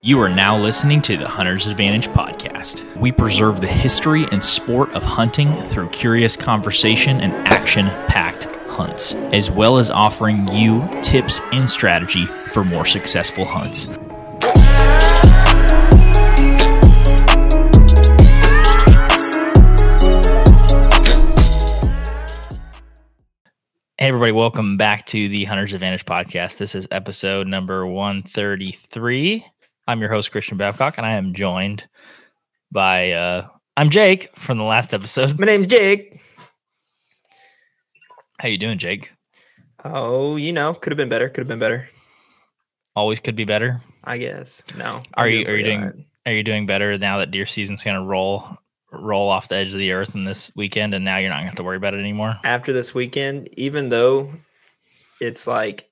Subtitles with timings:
[0.00, 2.84] You are now listening to the Hunter's Advantage podcast.
[3.00, 9.14] We preserve the history and sport of hunting through curious conversation and action packed hunts,
[9.32, 13.86] as well as offering you tips and strategy for more successful hunts.
[23.96, 26.58] Hey, everybody, welcome back to the Hunter's Advantage podcast.
[26.58, 29.44] This is episode number 133.
[29.88, 31.88] I'm your host, Christian Babcock, and I am joined
[32.70, 35.40] by, uh, I'm Jake from the last episode.
[35.40, 36.20] My name's Jake.
[38.38, 39.12] How you doing, Jake?
[39.82, 41.30] Oh, you know, could have been better.
[41.30, 41.88] Could have been better.
[42.94, 43.80] Always could be better.
[44.04, 44.62] I guess.
[44.76, 45.00] No.
[45.14, 45.94] Are I'm you are you doing alright.
[46.26, 48.46] are you doing better now that deer season's gonna roll
[48.92, 51.46] roll off the edge of the earth in this weekend and now you're not gonna
[51.46, 52.38] have to worry about it anymore?
[52.44, 53.48] after this weekend?
[53.56, 54.30] Even though
[55.20, 55.87] it's like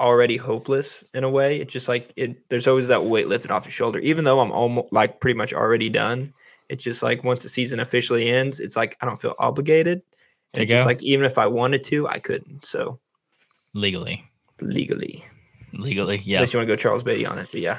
[0.00, 2.48] already hopeless in a way, it's just like it.
[2.48, 3.98] There's always that weight lifted off your shoulder.
[4.00, 6.32] Even though I'm almost like pretty much already done,
[6.68, 10.02] it's just like once the season officially ends, it's like I don't feel obligated.
[10.54, 12.64] And it's just like even if I wanted to, I couldn't.
[12.64, 12.98] So
[13.74, 14.24] Legally.
[14.60, 15.24] legally,
[15.72, 16.38] Legally, yeah.
[16.38, 17.78] unless you want to go Charles Beatty on it, but yeah.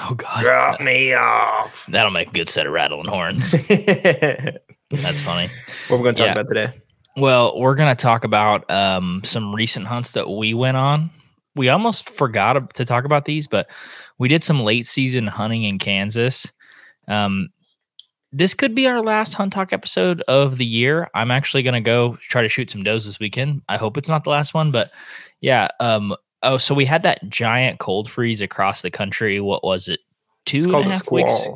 [0.00, 0.42] Oh god.
[0.42, 1.86] Drop me off.
[1.86, 3.52] That'll make a good set of rattling horns.
[3.68, 5.48] That's funny.
[5.88, 6.32] What we're going to talk Yeah.
[6.32, 6.72] about today?
[7.16, 11.10] Well, we're going to talk about um, some recent hunts that we went on.
[11.56, 13.68] We almost forgot to talk about these, but
[14.18, 16.50] we did some late season hunting in Kansas.
[17.08, 17.48] Um,
[18.32, 21.08] this could be our last hunt talk episode of the year.
[21.14, 23.62] I'm actually going to go try to shoot some does this weekend.
[23.68, 24.92] I hope it's not the last one, but
[25.40, 25.68] yeah.
[25.80, 29.40] Um, oh, so we had that giant cold freeze across the country.
[29.40, 30.00] What was it?
[30.46, 31.48] Two It's called a a half weeks.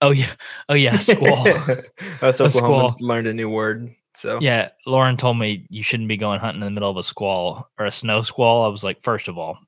[0.00, 0.30] Oh yeah.
[0.68, 0.98] Oh yeah.
[0.98, 1.46] Squall.
[2.22, 3.94] Us A Oklahomans learned a new word.
[4.18, 7.04] So Yeah, Lauren told me you shouldn't be going hunting in the middle of a
[7.04, 8.64] squall or a snow squall.
[8.64, 9.58] I was like, first of all,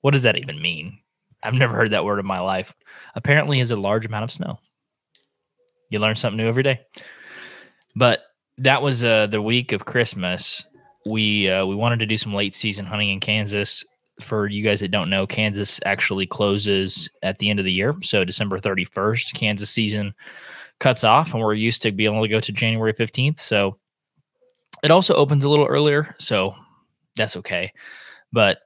[0.00, 0.98] what does that even mean?
[1.42, 2.72] I've never heard that word in my life.
[3.16, 4.60] Apparently, is a large amount of snow.
[5.88, 6.82] You learn something new every day.
[7.96, 8.20] But
[8.58, 10.64] that was uh, the week of Christmas.
[11.04, 13.84] We uh, we wanted to do some late season hunting in Kansas.
[14.20, 17.96] For you guys that don't know, Kansas actually closes at the end of the year,
[18.02, 19.34] so December thirty first.
[19.34, 20.14] Kansas season
[20.78, 23.40] cuts off, and we're used to being able to go to January fifteenth.
[23.40, 23.79] So
[24.82, 26.54] it also opens a little earlier, so
[27.16, 27.72] that's okay.
[28.32, 28.58] But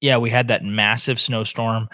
[0.00, 1.88] yeah, we had that massive snowstorm.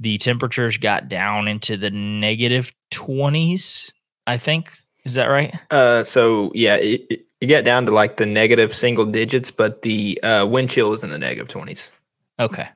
[0.00, 3.92] The temperatures got down into the negative 20s,
[4.26, 4.72] I think.
[5.04, 5.54] Is that right?
[5.70, 9.82] uh so yeah, it, it, you get down to like the negative single digits, but
[9.82, 11.90] the uh wind chill is in the negative negative twenties.
[12.38, 12.68] Okay.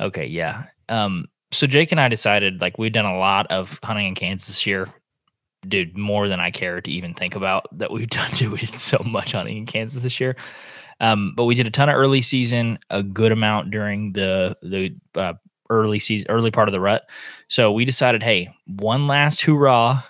[0.00, 0.64] Okay, yeah.
[0.88, 4.48] Um so Jake and I decided like we've done a lot of hunting in Kansas
[4.48, 4.88] this year.
[5.66, 9.02] Dude, more than I care to even think about that we've done to did so
[9.04, 10.36] much hunting in Kansas this year.
[11.00, 14.96] Um, but we did a ton of early season, a good amount during the the
[15.14, 15.34] uh,
[15.70, 17.08] early season, early part of the rut.
[17.48, 20.04] So we decided, hey, one last hoorah,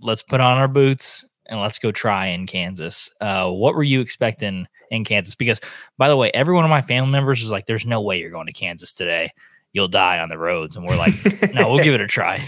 [0.00, 3.10] let's put on our boots and let's go try in Kansas.
[3.20, 5.34] Uh, what were you expecting in Kansas?
[5.34, 5.60] Because
[5.98, 8.30] by the way, every one of my family members was like, "There's no way you're
[8.30, 9.32] going to Kansas today.
[9.72, 11.14] You'll die on the roads." And we're like,
[11.54, 12.42] "No, we'll give it a try."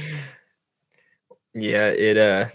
[1.55, 2.47] Yeah, it uh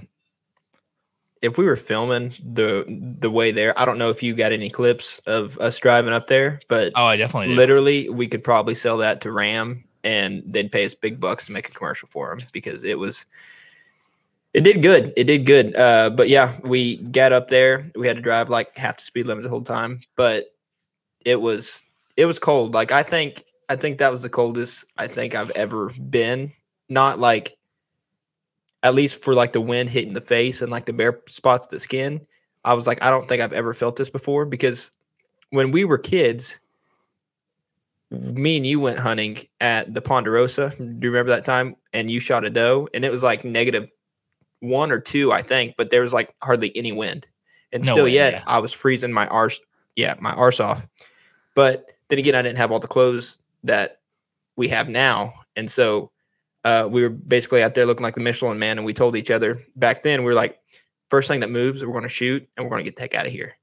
[1.41, 2.83] if we were filming the
[3.19, 6.27] the way there, I don't know if you got any clips of us driving up
[6.27, 7.57] there, but Oh, I definitely did.
[7.57, 11.51] literally we could probably sell that to Ram and they'd pay us big bucks to
[11.51, 13.25] make a commercial for them because it was
[14.53, 15.13] it did good.
[15.15, 15.75] It did good.
[15.75, 17.91] Uh but yeah, we got up there.
[17.95, 20.55] We had to drive like half the speed limit the whole time, but
[21.23, 21.83] it was
[22.15, 22.73] it was cold.
[22.73, 26.51] Like I think I think that was the coldest I think I've ever been.
[26.89, 27.56] Not like
[28.87, 31.71] at least for like the wind hitting the face and like the bare spots of
[31.71, 32.25] the skin.
[32.63, 34.93] I was like, I don't think I've ever felt this before because
[35.49, 36.57] when we were kids,
[38.09, 40.73] me and you went hunting at the Ponderosa.
[40.77, 41.75] Do you remember that time?
[41.91, 43.91] And you shot a doe, and it was like negative
[44.61, 47.27] one or two, I think, but there was like hardly any wind.
[47.73, 48.43] And No still, way, yet yeah.
[48.47, 49.59] I was freezing my arse,
[49.97, 50.87] yeah, my arse off.
[51.55, 53.99] But then again, I didn't have all the clothes that
[54.55, 56.11] we have now, and so
[56.67, 58.77] uh, we were basically out there looking like the Michelin Man.
[58.77, 60.59] And we told each other back then, we were like,
[61.09, 63.15] first thing that moves, we're going to shoot, and we're going to get the heck
[63.15, 63.55] out of here.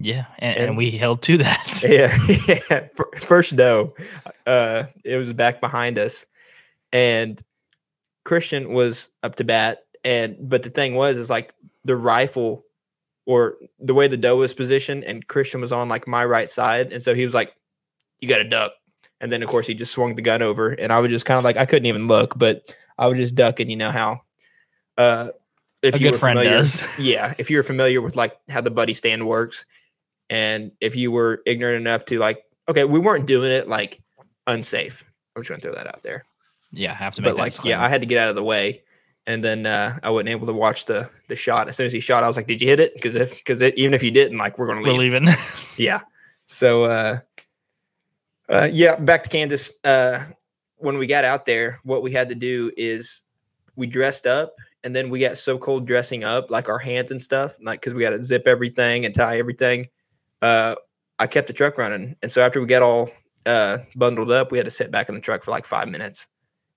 [0.00, 1.82] Yeah, and, and And- we held to that.
[1.86, 2.16] yeah,
[2.70, 2.88] yeah.
[3.18, 3.94] First doe,
[4.46, 6.24] uh, it was back behind us,
[6.90, 7.42] and
[8.24, 9.84] Christian was up to bat.
[10.04, 11.52] And but the thing was, is like
[11.84, 12.64] the rifle
[13.26, 16.92] or the way the doe was positioned, and Christian was on like my right side,
[16.94, 17.52] and so he was like,
[18.20, 18.72] "You got to duck."
[19.20, 21.38] And then of course he just swung the gun over, and I was just kind
[21.38, 23.68] of like I couldn't even look, but I was just ducking.
[23.70, 24.20] You know how,
[24.96, 25.30] uh,
[25.82, 26.98] if A you good were friend familiar- does.
[27.00, 29.64] yeah, if you're familiar with like how the buddy stand works,
[30.30, 34.00] and if you were ignorant enough to like, okay, we weren't doing it like
[34.46, 35.04] unsafe.
[35.34, 36.24] I'm just gonna throw that out there.
[36.72, 37.82] Yeah, I have to make but that like, yeah.
[37.82, 38.82] I had to get out of the way,
[39.26, 41.68] and then uh, I wasn't able to watch the the shot.
[41.68, 43.62] As soon as he shot, I was like, "Did you hit it?" Because if because
[43.62, 45.12] even if you didn't, like, we're gonna leave.
[45.12, 45.28] we're leaving.
[45.76, 46.00] Yeah.
[46.46, 47.20] So uh,
[48.48, 49.72] uh yeah, back to Kansas.
[49.84, 50.24] Uh
[50.76, 53.24] when we got out there, what we had to do is
[53.74, 54.54] we dressed up
[54.84, 57.94] and then we got so cold dressing up, like our hands and stuff, like because
[57.94, 59.86] we got to zip everything and tie everything.
[60.42, 60.76] Uh
[61.18, 62.14] I kept the truck running.
[62.22, 63.10] And so after we got all
[63.46, 66.26] uh bundled up, we had to sit back in the truck for like five minutes.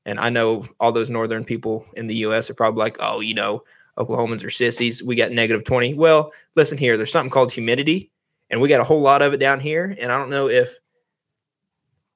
[0.05, 3.35] And I know all those northern people in the US are probably like, oh, you
[3.35, 3.63] know,
[3.97, 5.03] Oklahomans are sissies.
[5.03, 5.93] We got negative 20.
[5.93, 8.11] Well, listen here, there's something called humidity
[8.49, 9.95] and we got a whole lot of it down here.
[9.99, 10.77] And I don't know if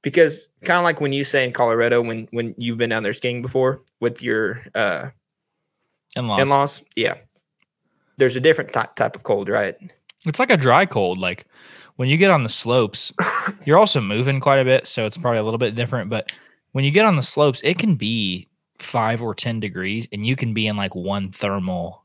[0.06, 3.12] because kind of like when you say in Colorado when when you've been down there
[3.12, 5.10] skiing before with your uh
[6.16, 6.42] In-laws.
[6.42, 7.16] in-laws, yeah.
[8.18, 9.76] There's a different ty- type of cold, right?
[10.28, 11.18] It's like a dry cold.
[11.18, 11.46] Like
[11.96, 13.12] when you get on the slopes,
[13.66, 16.12] you're also moving quite a bit, so it's probably a little bit different.
[16.12, 16.32] But
[16.74, 18.48] when you get on the slopes, it can be
[18.78, 22.04] five or ten degrees, and you can be in like one thermal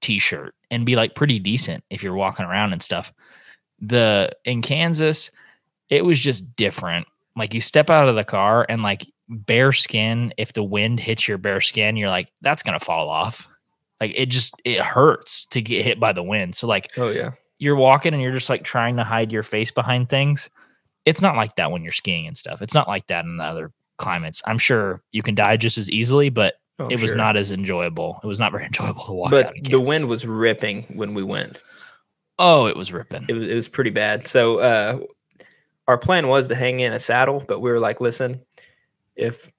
[0.00, 3.12] t-shirt and be like pretty decent if you're walking around and stuff.
[3.80, 5.32] The in Kansas,
[5.88, 7.08] it was just different.
[7.36, 11.26] Like you step out of the car and like bare skin, if the wind hits
[11.28, 13.48] your bare skin, you're like, that's gonna fall off.
[14.00, 16.56] Like it just it hurts to get hit by the wind.
[16.56, 17.32] So like Oh yeah.
[17.58, 20.50] you're walking and you're just like trying to hide your face behind things.
[21.06, 22.60] It's not like that when you're skiing and stuff.
[22.62, 24.42] It's not like that in the other climates.
[24.46, 27.16] I'm sure you can die just as easily, but Oh, it was sure.
[27.16, 28.18] not as enjoyable.
[28.24, 29.52] It was not very enjoyable to walk But.
[29.62, 31.58] The wind was ripping when we went.
[32.38, 33.26] oh, it was ripping.
[33.28, 34.26] It was it was pretty bad.
[34.26, 34.98] So uh
[35.90, 38.40] our plan was to hang in a saddle, but we were like, listen,
[39.16, 39.50] if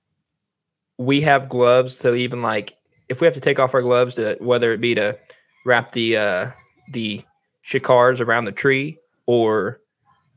[0.97, 2.77] we have gloves to even like
[3.09, 5.17] if we have to take off our gloves to whether it be to
[5.65, 6.49] wrap the uh
[6.93, 7.21] the
[7.65, 9.81] shikars around the tree or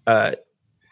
[0.08, 0.32] uh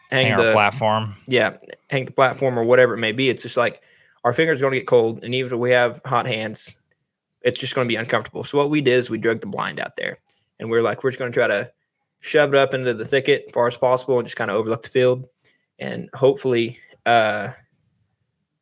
[0.09, 1.15] hang, Hang the our platform.
[1.27, 1.57] yeah,
[1.89, 3.29] hang the platform or whatever it may be.
[3.29, 3.81] It's just like
[4.23, 6.77] our fingers are going to get cold, and even if we have hot hands,
[7.41, 8.45] it's just going to be uncomfortable.
[8.45, 10.19] So what we did is we drug the blind out there,
[10.59, 11.69] and we are like, we're just going to try to
[12.23, 14.83] shove it up into the thicket as far as possible, and just kind of overlook
[14.83, 15.27] the field,
[15.79, 17.49] and hopefully, uh,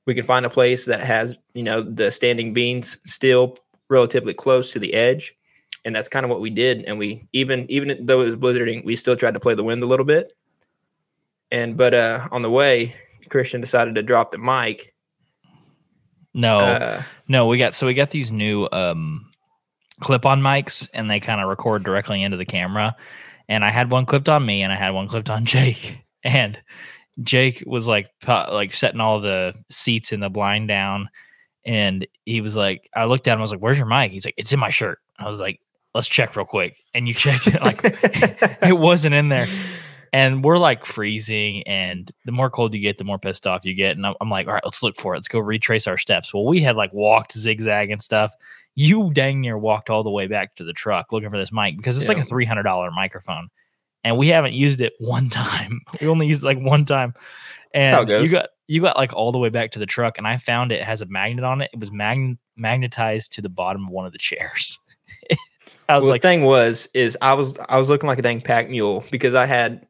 [0.05, 3.57] we can find a place that has you know the standing beans still
[3.89, 5.35] relatively close to the edge.
[5.83, 6.85] And that's kind of what we did.
[6.85, 9.83] And we even even though it was blizzarding, we still tried to play the wind
[9.83, 10.31] a little bit.
[11.51, 12.95] And but uh on the way,
[13.29, 14.93] Christian decided to drop the mic.
[16.33, 19.31] No, Uh, no, we got so we got these new um
[19.99, 22.95] clip-on mics and they kind of record directly into the camera.
[23.51, 26.00] And I had one clipped on me and I had one clipped on Jake.
[26.24, 26.57] And
[27.21, 31.09] Jake was like like setting all the seats in the blind down
[31.65, 34.12] and he was like I looked at him I was like where's your mic?
[34.12, 35.00] He's like it's in my shirt.
[35.19, 35.59] I was like
[35.94, 36.77] let's check real quick.
[36.94, 39.45] And you checked it like it wasn't in there.
[40.13, 43.74] And we're like freezing, and the more cold you get, the more pissed off you
[43.74, 43.95] get.
[43.95, 45.19] And I'm, I'm like, all right, let's look for it.
[45.19, 46.33] Let's go retrace our steps.
[46.33, 48.36] Well, we had like walked zigzag and stuff.
[48.75, 51.77] You dang near walked all the way back to the truck looking for this mic
[51.77, 53.50] because it's like a three hundred dollar microphone,
[54.03, 55.81] and we haven't used it one time.
[56.01, 57.13] We only used it like one time,
[57.73, 60.38] and you got you got like all the way back to the truck, and I
[60.38, 61.69] found it has a magnet on it.
[61.73, 64.79] It was mag- magnetized to the bottom of one of the chairs.
[65.89, 68.21] I was well, like, the thing was, is I was I was looking like a
[68.21, 69.85] dang pack mule because I had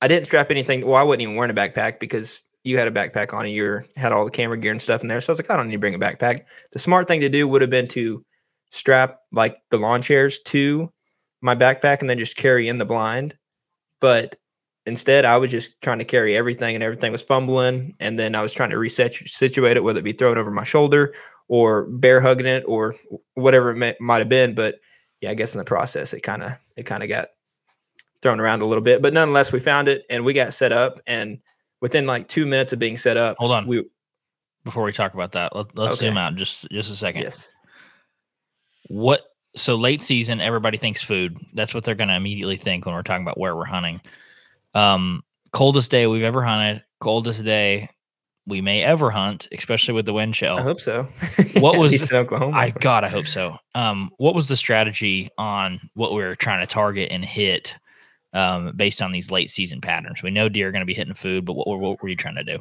[0.00, 0.86] I didn't strap anything.
[0.86, 3.82] Well, I wasn't even wearing a backpack because you had a backpack on and you
[3.96, 5.20] had all the camera gear and stuff in there.
[5.20, 6.42] So I was like, I don't need to bring a backpack.
[6.72, 8.24] The smart thing to do would have been to
[8.70, 10.92] strap like the lawn chairs to
[11.40, 13.36] my backpack and then just carry in the blind.
[14.00, 14.36] But
[14.84, 17.94] instead, I was just trying to carry everything and everything was fumbling.
[18.00, 20.64] And then I was trying to reset situate it, whether it be thrown over my
[20.64, 21.14] shoulder
[21.48, 22.96] or bear hugging it or
[23.34, 24.54] whatever it might have been.
[24.54, 24.80] But
[25.20, 27.28] yeah, I guess in the process, it kind of it kind of got
[28.22, 29.02] thrown around a little bit.
[29.02, 31.00] But nonetheless, we found it and we got set up.
[31.06, 31.38] And
[31.86, 33.66] within like two minutes of being set up, hold on.
[33.68, 33.84] we
[34.64, 36.08] Before we talk about that, let, let's Okay.
[36.08, 37.22] zoom out just just a second.
[37.22, 37.48] yes,
[38.88, 39.22] what
[39.54, 43.02] so late season everybody thinks food that's what they're going to immediately think when we're
[43.02, 44.00] talking about where we're hunting
[44.74, 47.88] um coldest day we've ever hunted coldest day
[48.46, 51.08] we may ever hunt especially with the wind I chill hope so.
[51.60, 52.56] What At was- Oklahoma?
[52.56, 56.60] i god i hope so um what was the strategy on what we are trying
[56.60, 57.74] to target and hit
[58.36, 61.14] um based on these late season patterns we know deer are going to be hitting
[61.14, 62.58] food but what, what were you trying to do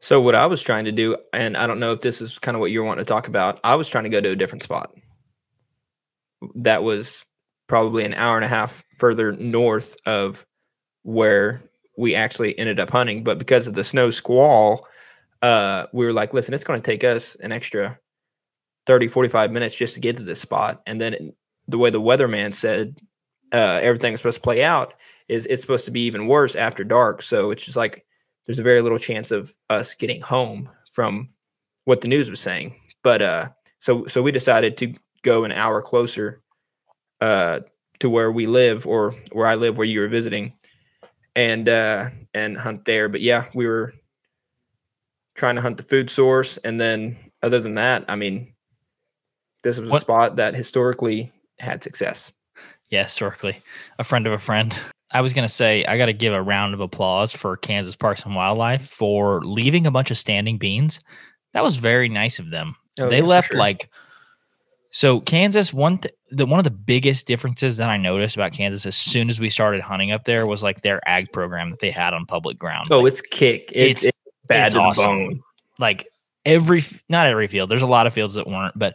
[0.00, 2.54] So what I was trying to do, and I don't know if this is kind
[2.56, 3.60] of what you're wanting to talk about.
[3.62, 4.94] I was trying to go to a different spot.
[6.56, 7.26] That was
[7.66, 10.44] probably an hour and a half further north of
[11.02, 11.62] where
[11.98, 13.24] we actually ended up hunting.
[13.24, 14.86] But because of the snow squall,
[15.42, 17.98] uh, we were like, listen, it's going to take us an extra
[18.86, 20.82] 30, 45 minutes just to get to this spot.
[20.86, 21.34] And then it-
[21.68, 22.98] the way the weatherman said
[23.54, 24.94] uh, everything was supposed to play out
[25.28, 27.22] is it's supposed to be even worse after dark.
[27.22, 28.04] So it's just like
[28.46, 31.30] there's a very little chance of us getting home from
[31.86, 32.74] what the news was saying.
[33.02, 36.42] But uh, so so we decided to go an hour closer
[37.22, 37.60] uh,
[38.00, 40.52] to where we live or where I live, where you were visiting,
[41.34, 43.08] and uh, and hunt there.
[43.08, 43.94] But yeah, we were
[45.34, 48.52] trying to hunt the food source, and then other than that, I mean,
[49.62, 52.33] this was What- a spot that historically had success.
[52.94, 53.58] Yeah, historically,
[53.98, 54.74] a friend of a friend.
[55.12, 58.24] I was gonna say I got to give a round of applause for Kansas Parks
[58.24, 61.00] and Wildlife for leaving a bunch of standing beans.
[61.52, 62.76] That was very nice of them.
[63.00, 63.58] Oh, they yeah, left sure.
[63.58, 63.90] like
[64.90, 68.86] so Kansas one th- the one of the biggest differences that I noticed about Kansas
[68.86, 71.90] as soon as we started hunting up there was like their ag program that they
[71.90, 72.86] had on public ground.
[72.90, 73.70] Oh, Like, it's kick.
[73.72, 75.04] It's, it's- it's bad it's awesome.
[75.04, 75.42] bone.
[75.78, 76.06] like
[76.46, 78.94] every not every field there's a lot of fields that weren't but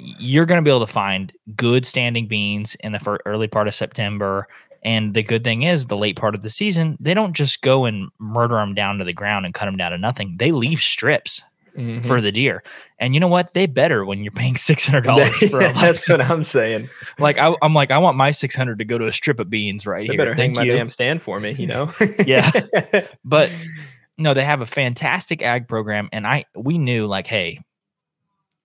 [0.00, 3.74] you're going to be able to find good standing beans in the early part of
[3.74, 4.46] september
[4.84, 7.84] and the good thing is the late part of the season they don't just go
[7.84, 10.78] and murder them down to the ground and cut them down to nothing they leave
[10.80, 11.42] strips
[11.76, 12.04] Mhm.
[12.04, 12.64] for the deer
[12.98, 16.28] and you know what they better when you're paying $600 for a That's what.
[16.28, 16.88] I'm saying.
[17.20, 19.86] like I, i'm like i want my 600 to go to a strip of beans
[19.86, 21.92] right They here better hang Thank my damn stand for me, you know?
[22.26, 22.50] Yeah.
[23.24, 23.54] but
[24.16, 27.60] no, they have a fantastic ag program, and I we knew like, hey,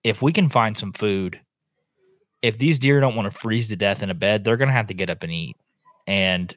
[0.04, 1.40] if we can find some food,
[2.42, 4.88] if these deer don't want to freeze to death in a bed, they're gonna have
[4.88, 5.56] to get up and eat.
[6.06, 6.54] And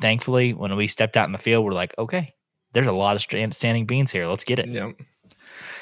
[0.00, 2.34] thankfully, when we stepped out in the field, we're like, okay,
[2.72, 4.26] there's a lot of stand- standing beans here.
[4.26, 4.68] Let's get it.
[4.68, 4.92] yeah.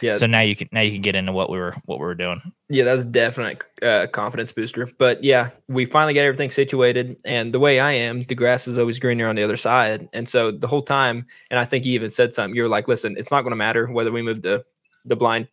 [0.01, 0.15] Yeah.
[0.15, 2.15] So now you can now you can get into what we were what we were
[2.15, 2.41] doing.
[2.69, 4.91] Yeah, that was definite uh, confidence booster.
[4.99, 7.21] But yeah, we finally got everything situated.
[7.25, 10.09] And the way I am, the grass is always greener on the other side.
[10.13, 12.55] And so the whole time, and I think you even said something.
[12.55, 14.65] You were like, "Listen, it's not going to matter whether we move the
[15.05, 15.49] the blind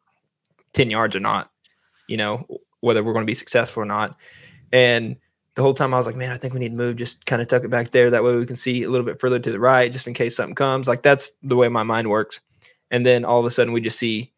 [0.75, 1.51] ten yards or not.
[2.07, 2.45] You know,
[2.81, 4.17] whether we're going to be successful or not."
[4.71, 5.15] And
[5.55, 6.97] the whole time I was like, "Man, I think we need to move.
[6.97, 8.09] Just kind of tuck it back there.
[8.09, 10.35] That way we can see a little bit further to the right, just in case
[10.35, 12.41] something comes." Like that's the way my mind works.
[12.91, 14.31] And then all of a sudden, we just see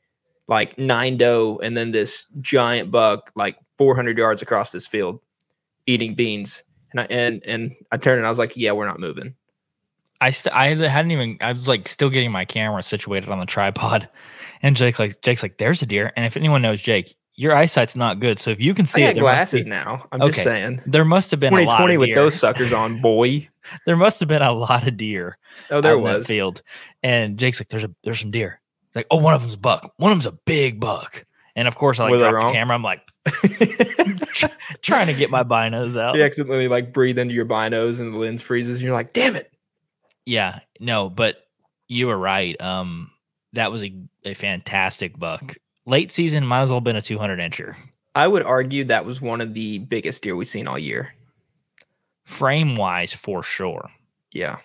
[0.48, 5.20] like nine doe and then this giant buck like 400 yards across this field
[5.88, 9.00] eating beans and I and and I turned and I was like yeah we're not
[9.00, 9.36] moving
[10.20, 13.46] I st- I hadn't even I was like still getting my camera situated on the
[13.46, 14.10] tripod,
[14.62, 17.96] and Jake like Jake's like, "There's a deer." And if anyone knows Jake, your eyesight's
[17.96, 20.06] not good, so if you can see I it, got there must, glasses be, now
[20.12, 20.32] I'm Okay.
[20.32, 22.16] just saying there must have been a lot 2020 of with deer.
[22.16, 23.48] those suckers on boy
[23.86, 25.38] there must have been a lot of deer
[25.72, 26.62] oh there was field.
[27.04, 28.60] And Jake's like, "There's a there's some deer."
[28.96, 29.94] Like, oh, one of them's a buck.
[29.98, 31.26] One of them's a big buck.
[31.56, 32.76] And of course, I like Was drop the camera.
[32.76, 33.02] I'm like
[34.82, 36.16] trying to get my binos out.
[36.16, 39.36] you accidentally like breathe into your binos and the lens freezes and you're like damn
[39.36, 39.52] it
[40.26, 41.38] Yeah, no, but
[41.88, 42.60] you were right.
[42.62, 43.12] Um,
[43.54, 45.56] that was a, a fantastic buck.
[45.86, 47.76] Late season might as well have been a 200 incher.
[48.14, 51.14] I would argue that was one of the biggest deer we've seen all year
[52.26, 53.90] Frame wise, for sure.
[54.34, 54.58] yeah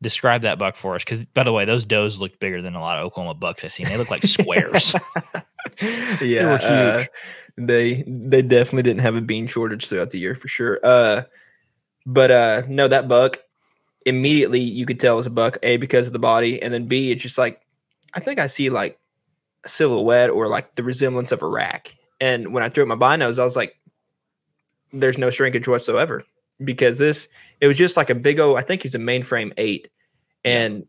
[0.00, 2.80] Describe that buck for us, because by the way, those does look bigger than a
[2.80, 3.86] lot of Oklahoma bucks I've seen.
[3.86, 4.94] They look like squares.
[6.20, 7.04] yeah, were uh,
[7.56, 10.80] they they definitely didn't have a bean shortage throughout the year for sure.
[10.82, 11.22] Uh,
[12.04, 13.38] but uh, no, that buck
[14.04, 15.58] immediately you could tell it was a buck.
[15.62, 17.60] A because of the body, and then B it's just like
[18.14, 18.98] I think I see like
[19.64, 21.96] a silhouette or like the resemblance of a rack.
[22.20, 23.74] And when I threw up my binos, I was like,
[24.92, 26.24] "There's no shrinkage whatsoever."
[26.62, 27.28] Because this,
[27.60, 28.54] it was just like a big O.
[28.54, 29.88] I think he's a mainframe eight,
[30.44, 30.86] and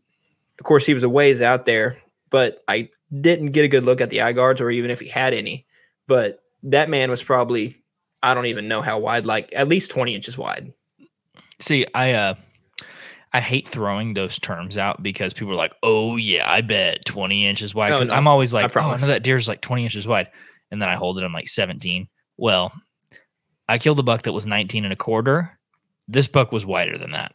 [0.58, 1.98] of course he was a ways out there.
[2.30, 2.90] But I
[3.20, 5.66] didn't get a good look at the eye guards or even if he had any.
[6.06, 7.82] But that man was probably
[8.22, 10.72] I don't even know how wide, like at least 20 inches wide.
[11.60, 12.34] See, I uh
[13.34, 17.46] I hate throwing those terms out because people are like, "Oh yeah, I bet 20
[17.46, 20.06] inches wide." No, no, I'm always like, "Oh, I know that deer's like 20 inches
[20.06, 20.28] wide,"
[20.70, 21.24] and then I hold it.
[21.24, 22.08] I'm like 17.
[22.36, 22.72] Well,
[23.68, 25.58] I killed a buck that was 19 and a quarter.
[26.06, 27.32] This buck was wider than that,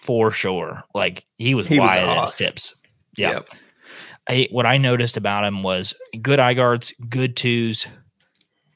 [0.00, 0.82] for sure.
[0.94, 2.38] Like he was He wide his hoss.
[2.38, 2.74] tips.
[3.16, 3.32] Yeah.
[3.32, 3.48] Yep.
[4.28, 7.86] I, what I noticed about him was good eye guards, good twos,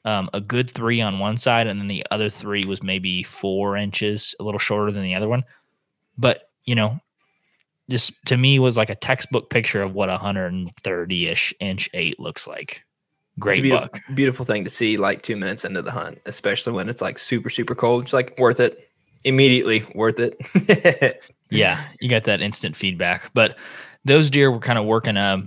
[0.05, 3.75] um, a good three on one side, and then the other three was maybe four
[3.75, 5.43] inches, a little shorter than the other one.
[6.17, 6.99] But you know,
[7.89, 12.19] just to me was like a textbook picture of what a 130 ish inch eight
[12.19, 12.83] looks like.
[13.39, 14.01] Great beautiful, buck.
[14.13, 17.49] beautiful thing to see like two minutes into the hunt, especially when it's like super,
[17.49, 18.03] super cold.
[18.03, 18.89] It's like worth it.
[19.23, 21.21] Immediately worth it.
[21.51, 23.31] Yeah, you got that instant feedback.
[23.33, 23.57] But
[24.05, 25.43] those deer were kind of working a,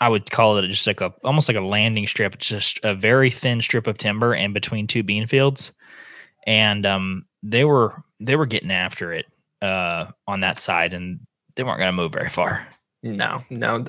[0.00, 2.94] I would call it just like a almost like a landing strip, It's just a
[2.94, 5.72] very thin strip of timber in between two bean fields,
[6.46, 9.26] and um, they were they were getting after it
[9.62, 11.20] uh, on that side, and
[11.54, 12.66] they weren't going to move very far.
[13.02, 13.84] no, no.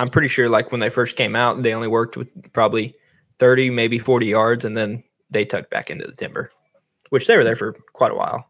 [0.00, 2.94] I'm pretty sure like when they first came out, they only worked with probably
[3.40, 6.52] 30, maybe 40 yards, and then they tucked back into the timber,
[7.10, 8.48] which they were there for quite a while.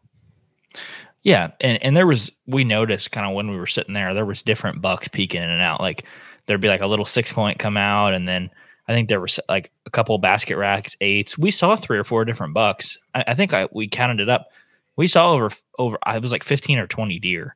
[1.23, 4.25] Yeah, and and there was we noticed kind of when we were sitting there, there
[4.25, 5.81] was different bucks peeking in and out.
[5.81, 6.05] Like
[6.45, 8.49] there'd be like a little six point come out, and then
[8.87, 11.37] I think there was like a couple basket racks, eights.
[11.37, 12.97] We saw three or four different bucks.
[13.13, 14.47] I, I think I we counted it up.
[14.95, 15.97] We saw over over.
[16.03, 17.55] I was like fifteen or twenty deer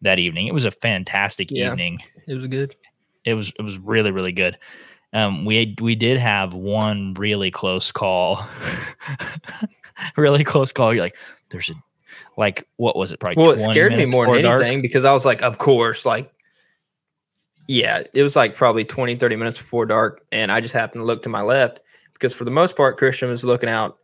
[0.00, 0.46] that evening.
[0.46, 1.70] It was a fantastic Yeah.
[1.70, 2.00] evening.
[2.26, 2.74] It was good.
[3.24, 4.56] It was it was really really good.
[5.12, 8.44] Um, we we did have one really close call,
[10.16, 10.92] really close call.
[10.92, 11.16] You're like,
[11.50, 11.74] there's a
[12.36, 13.20] like what was it?
[13.20, 14.62] Probably Well, it scared me more than dark?
[14.62, 16.32] anything because I was like, of course, like,
[17.68, 20.24] yeah, it was like probably 20, 30 minutes before dark.
[20.32, 21.80] And I just happened to look to my left
[22.12, 23.98] because for the most part, Christian was looking out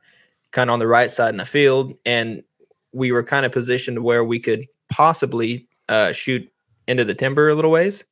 [0.53, 1.95] kind of on the right side in the field.
[2.07, 2.43] And
[2.93, 6.49] we were kind of positioned where we could possibly uh, shoot
[6.87, 8.05] into the timber a little ways.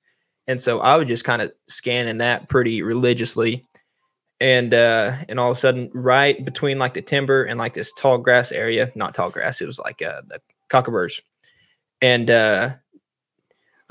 [0.46, 3.66] And so I was just kind of scanning that pretty religiously.
[4.40, 7.92] And uh, and all of a sudden, right between like the timber and like this
[7.92, 11.20] tall grass area, not tall grass, it was like uh, the cockaburs.
[12.00, 12.70] And uh,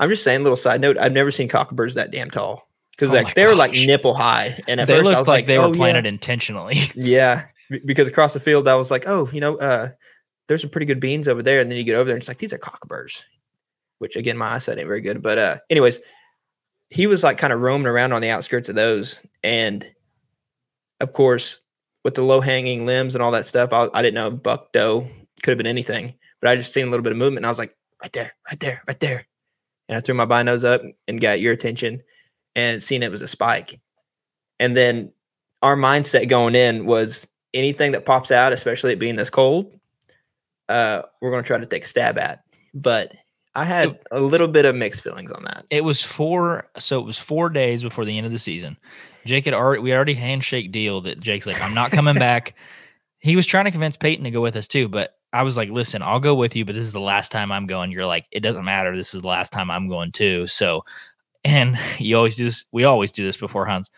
[0.00, 3.14] I'm just saying, little side note, I've never seen cockaburs that damn tall because Oh
[3.14, 4.58] like they were like nipple high.
[4.66, 6.80] And at they first I looked was like, like, they "Oh, were yeah." planted intentionally.
[6.94, 7.46] Yeah,
[7.84, 9.90] because across the field, I was like, oh, you know, uh,
[10.48, 11.60] there's some pretty good beans over there.
[11.60, 13.22] And then you get over there and it's like, these are cockaburs,
[13.98, 15.22] which again, my eyesight ain't very good.
[15.22, 16.00] But, uh, anyways,
[16.90, 19.20] he was like kind of roaming around on the outskirts of those.
[19.42, 19.86] And
[21.00, 21.60] of course,
[22.04, 25.06] with the low hanging limbs and all that stuff, I, I didn't know buck doe
[25.42, 27.50] could have been anything, but I just seen a little bit of movement and I
[27.50, 29.26] was like, right there, right there, right there.
[29.88, 32.02] And I threw my binos up and got your attention
[32.56, 33.80] and seen it was a spike.
[34.58, 35.12] And then
[35.62, 39.77] our mindset going in was anything that pops out, especially it being this cold,
[40.68, 42.42] uh, we're going to try to take a stab at.
[42.74, 43.12] But
[43.54, 45.64] I had a little bit of mixed feelings on that.
[45.70, 48.76] it was four so it was four days before the end of the season.
[49.24, 52.54] Jake had already we already handshake deal that jake's like i'm not coming back.
[53.18, 55.68] He was trying to convince peyton to go with us too but i was like
[55.70, 57.90] listen i'll go with you but this is the last time i'm going.
[57.90, 58.94] You're like it doesn't matter.
[58.96, 60.46] This is the last time i'm going too.
[60.46, 60.84] So
[61.44, 63.90] and you always do this we always do this before hunts.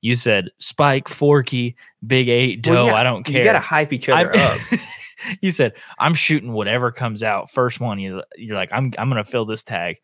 [0.00, 1.74] You said spike forky
[2.06, 4.52] big eight doe Well, yeah, i don't care You got to hype each other I'm-
[4.52, 4.58] up.
[5.40, 7.98] you said I'm shooting whatever comes out first one.
[7.98, 9.96] You you're like I'm I'm gonna fill this tag.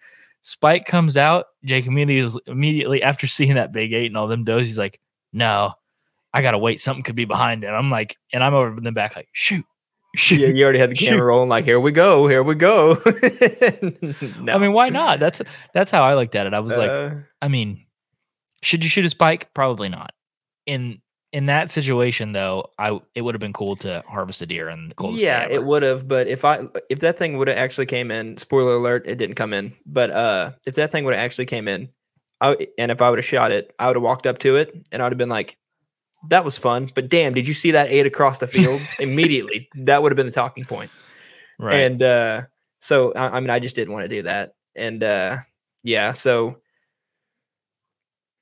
[0.43, 1.47] Spike comes out.
[1.65, 5.01] Jake immediately is- immediately after seeing that big eight and all them does, he's like,
[5.33, 5.73] no,
[6.33, 6.81] I gotta wait.
[6.81, 7.69] Something could be behind it.
[7.69, 9.65] I'm like, and I'm over in the back like, shoot,
[10.17, 10.41] shoot.
[10.41, 11.09] yeah, you already had the Shoot.
[11.11, 11.49] camera rolling.
[11.49, 12.99] Like, here we go, here we go.
[14.41, 14.53] no.
[14.55, 15.19] I mean, why not?
[15.21, 15.41] That's
[15.73, 16.55] that's how I looked at it.
[16.55, 17.85] I was like, Uh, I mean,
[18.63, 19.53] should you shoot a spike?
[19.55, 20.13] Probably not.
[20.67, 21.01] In
[21.35, 24.87] in that situation though, I it would have been cool to harvest a deer in
[24.87, 26.07] the coldest yeah, it would have.
[26.07, 29.35] But if I if that thing would have actually came in, spoiler alert, it didn't
[29.35, 29.75] come in.
[29.85, 31.89] But uh, if that thing would have actually came in,
[32.41, 34.87] I and if I would have shot it, I would have walked up to it
[34.93, 35.59] and I would have been like,
[36.29, 38.81] "That was fun." But damn, did you see that eight across the field?
[39.01, 40.93] Immediately, that would have been the talking point.
[41.59, 41.75] right.
[41.75, 42.43] And uh,
[42.81, 44.55] so I, I mean, I just didn't want to do that.
[44.77, 45.39] And uh,
[45.83, 46.59] yeah, so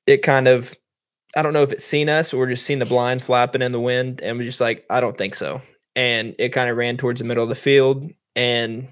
[0.07, 0.74] it kind of,
[1.37, 3.81] I don't know if it's seen us or just seen the blind flapping in the
[3.81, 5.62] wind, and was just like, I don't think so.
[5.97, 8.88] And it kind of ran towards the middle of the field and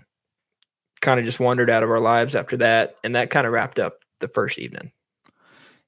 [1.01, 2.97] kind of just wandered out of our lives after that.
[3.03, 4.93] And that kind of wrapped up the first evening.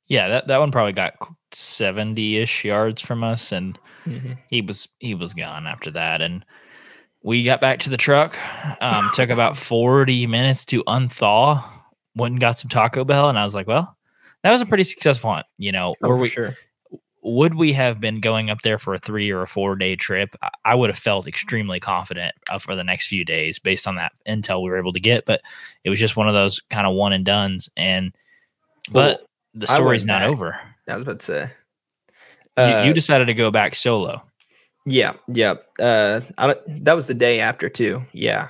[0.07, 1.15] Yeah, that, that one probably got
[1.53, 3.79] 70 ish yards from us and
[4.49, 6.21] he was he was gone after that.
[6.21, 6.45] And
[7.23, 8.37] we got back to the truck.
[8.83, 11.63] Um, took about 40 minutes to unthaw.
[12.15, 13.97] Went and got some Taco Bell, and I was like, well,
[14.43, 15.47] that was a pretty successful hunt.
[15.59, 16.57] You know, Oh, were we sure.
[17.23, 20.35] would we have been going up there for a three or a four day trip?
[20.43, 23.95] I- I would have felt extremely confident uh, for the next few days based on
[23.97, 25.25] that intel we were able to get.
[25.25, 25.41] But
[25.85, 27.71] it was just one of those kind of one and dones.
[27.77, 28.13] And
[28.91, 30.29] but Well, the story's not back.
[30.31, 30.61] over.
[30.89, 31.51] I was about to say.
[32.59, 34.23] You, Uh, you decided to go back solo.
[34.85, 35.55] Yeah, yeah.
[35.79, 36.21] Uh,
[36.67, 38.05] that was the day after too.
[38.13, 38.49] Yeah,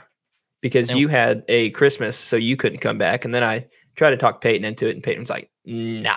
[0.62, 4.10] because And- you had a Christmas, so you couldn't come back, and then I tried
[4.10, 6.16] to talk Peyton into it, and Peyton was like, "Nah."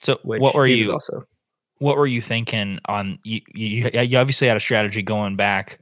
[0.00, 0.92] So Which what were you?
[0.92, 1.24] also?
[1.78, 5.78] what were you thinking on you, you you obviously had a strategy going back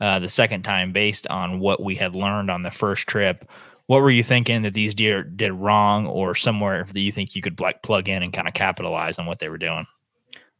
[0.00, 3.50] uh, the second time based on what we had learned on the first trip
[3.86, 7.42] what were you thinking that these deer did wrong or somewhere that you think you
[7.42, 9.84] could like plug in and kind of capitalize on what they were doing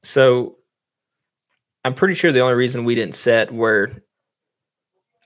[0.02, 0.56] So,
[1.84, 4.02] I'm pretty sure the only reason we didn't set where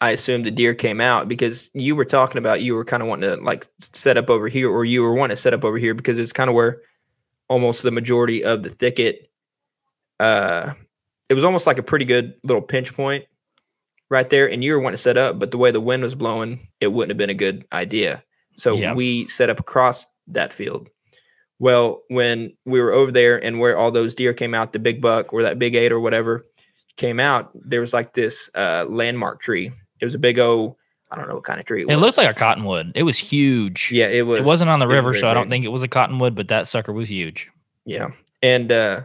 [0.00, 3.08] I assume the deer came out because you were talking about you were kind of
[3.08, 5.78] wanting to like set up over here, or you were wanting to set up over
[5.78, 6.82] here because it's kind of where
[7.48, 9.30] almost the majority of the thicket.
[10.20, 10.74] Uh,
[11.28, 13.24] it was almost like a pretty good little pinch point
[14.10, 16.14] right there, and you were wanting to set up, but the way the wind was
[16.14, 18.22] blowing, it wouldn't have been a good idea.
[18.56, 18.94] So Yeah.
[18.94, 20.88] we set up across that field.
[21.58, 25.00] Well, when we were over there and where all those deer came out, the big
[25.00, 26.46] buck or that big eight or whatever
[26.96, 29.72] came out, there was like this uh, landmark tree.
[30.00, 30.76] It was a big old,
[31.10, 32.92] I don't know what kind of tree it It looked like a cottonwood.
[32.94, 33.90] It was huge.
[33.92, 34.40] yeah, it was.
[34.40, 36.68] it wasn't on the river, so I don't think it was a cottonwood, but that
[36.68, 37.50] sucker was huge.
[37.84, 38.08] Yeah.
[38.42, 39.02] And uh,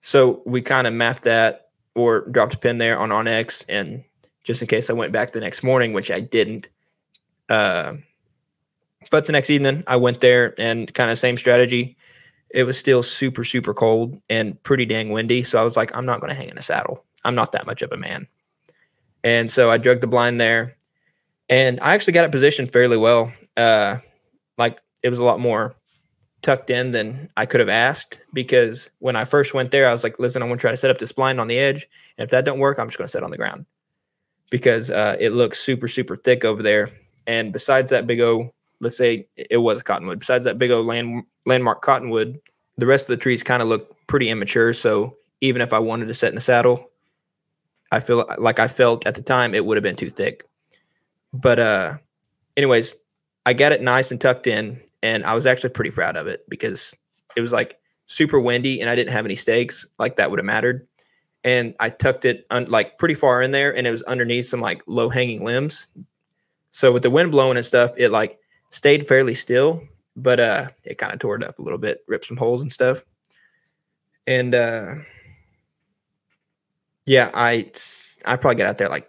[0.00, 3.62] so we kind of mapped that or dropped a pin there on Onyx.
[3.68, 4.04] And
[4.44, 6.68] just in case I went back the next morning, which I didn't.
[7.48, 7.94] Uh,
[9.10, 11.96] but the next evening, I went there and kind of same strategy.
[12.50, 15.42] It was still super, super cold and pretty dang windy.
[15.42, 17.04] So I was like, I'm not going to hang in a saddle.
[17.24, 18.26] I'm not that much of a man.
[19.24, 20.76] And so I drug the blind there.
[21.48, 23.32] And I actually got it positioned fairly well.
[23.56, 23.98] Uh,
[24.58, 25.74] like it was a lot more
[26.42, 30.02] tucked in than I could have asked because when I first went there, I was
[30.02, 31.86] like, listen, I'm going to try to set up this blind on the edge.
[32.18, 33.64] And if that don't work, I'm just going to set on the ground
[34.50, 36.90] because uh, it looks super, super thick over there.
[37.26, 41.22] And besides that big O, let's say it was cottonwood, besides that big O land,
[41.46, 42.40] landmark cottonwood,
[42.76, 44.72] the rest of the trees kind of look pretty immature.
[44.72, 46.90] So even if I wanted to set in the saddle,
[47.92, 50.48] I feel like I felt at the time it would have been too thick.
[51.32, 51.98] But, uh,
[52.56, 52.96] anyways,
[53.46, 56.44] I got it nice and tucked in, and I was actually pretty proud of it
[56.48, 56.96] because
[57.36, 59.86] it was like super windy and I didn't have any stakes.
[59.98, 60.86] Like that would have mattered.
[61.44, 64.60] And I tucked it un- like pretty far in there, and it was underneath some
[64.60, 65.88] like low hanging limbs.
[66.70, 68.38] So with the wind blowing and stuff, it like
[68.70, 69.82] stayed fairly still,
[70.16, 72.72] but uh, it kind of tore it up a little bit, ripped some holes and
[72.72, 73.04] stuff.
[74.26, 74.94] And uh,
[77.06, 77.70] yeah, I
[78.24, 79.08] I probably get out there like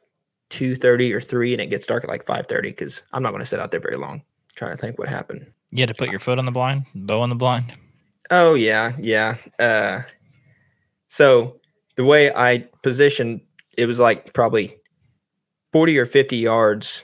[0.50, 3.32] two thirty or three, and it gets dark at like five thirty because I'm not
[3.32, 4.22] going to sit out there very long.
[4.56, 5.46] trying to think what happened.
[5.72, 7.74] You had to put your foot on the blind, bow on the blind.
[8.30, 9.38] Oh yeah, yeah.
[9.60, 10.04] Uh,
[11.08, 11.60] so
[11.96, 13.42] the way I positioned,
[13.78, 14.78] it was like probably
[15.72, 17.04] forty or fifty yards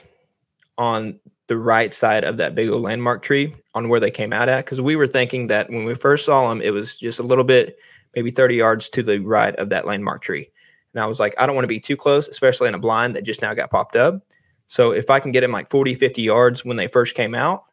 [0.78, 4.48] on the right side of that big old landmark tree on where they came out
[4.48, 4.64] at.
[4.64, 7.44] Because we were thinking that when we first saw them, it was just a little
[7.44, 7.76] bit,
[8.14, 10.50] maybe thirty yards to the right of that landmark tree.
[10.94, 13.14] And I was like, I don't want to be too close, especially in a blind
[13.16, 14.22] that just now got popped up.
[14.66, 17.64] So if I can get them like 40, 50 yards when they first came out,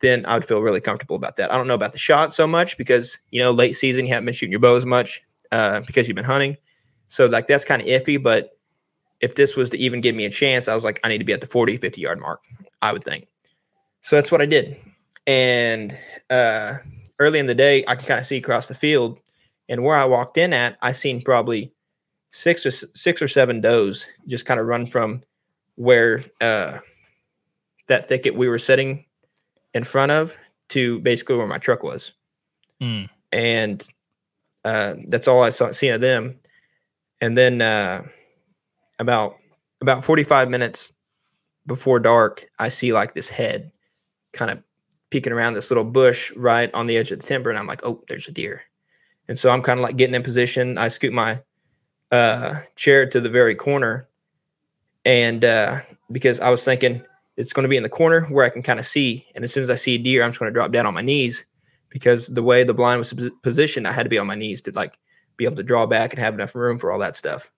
[0.00, 1.52] then I would feel really comfortable about that.
[1.52, 4.24] I don't know about the shot so much because you know late season you haven't
[4.24, 6.56] been shooting your bow as much uh, because you've been hunting,
[7.08, 8.20] so like that's kind of iffy.
[8.20, 8.58] But
[9.20, 11.24] if this was to even give me a chance, I was like, I need to
[11.24, 12.40] be at the 40, 50 yard mark.
[12.82, 13.28] I would think.
[14.00, 14.78] So that's what I did.
[15.26, 15.96] And
[16.30, 16.78] uh,
[17.18, 19.18] early in the day, I can kind of see across the field,
[19.68, 21.72] and where I walked in at, I seen probably
[22.30, 25.20] six or six or seven does just kind of run from
[25.76, 26.78] where uh,
[27.88, 29.04] that thicket we were sitting
[29.74, 30.36] in front of
[30.68, 32.12] to basically where my truck was.
[32.80, 33.04] Hmm.
[33.32, 33.86] And
[34.64, 36.36] uh, that's all I saw seen of them.
[37.20, 38.02] And then uh,
[38.98, 39.36] about
[39.80, 40.92] about 45 minutes
[41.66, 43.72] before dark, I see like this head
[44.32, 44.62] kind of
[45.10, 47.50] peeking around this little bush right on the edge of the timber.
[47.50, 48.62] And I'm like, oh, there's a deer.
[49.28, 50.78] And so I'm kind of like getting in position.
[50.78, 51.40] I scoot my
[52.10, 54.08] uh, chair to the very corner.
[55.04, 55.80] And uh,
[56.12, 57.02] because I was thinking
[57.36, 59.26] it's going to be in the corner where I can kind of see.
[59.34, 60.94] And as soon as I see a deer, I'm just going to drop down on
[60.94, 61.44] my knees
[61.88, 64.72] because the way the blind was positioned, I had to be on my knees to
[64.72, 64.98] like
[65.36, 67.50] be able to draw back and have enough room for all that stuff.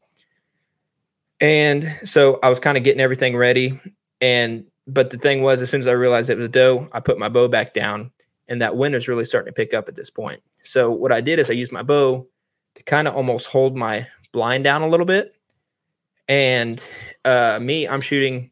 [1.41, 3.81] And so I was kind of getting everything ready.
[4.21, 7.01] And but the thing was, as soon as I realized it was a doe, I
[7.01, 8.11] put my bow back down,
[8.49, 10.41] and that wind was really starting to pick up at this point.
[10.63, 12.27] So what I did is I used my bow
[12.77, 15.35] to kind of almost hold my blind down a little bit.
[16.29, 16.83] And
[17.25, 18.51] uh, me, I'm shooting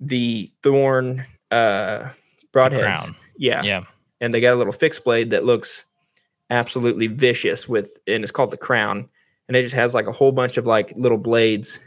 [0.00, 2.10] the thorn uh,
[2.52, 2.80] broadheads.
[2.80, 3.16] crown.
[3.38, 3.84] Yeah, Yeah.
[4.20, 5.84] and they got a little fixed blade that looks
[6.50, 9.08] absolutely vicious with and it's called the crown
[9.48, 11.80] and it just has like a whole bunch of like little blades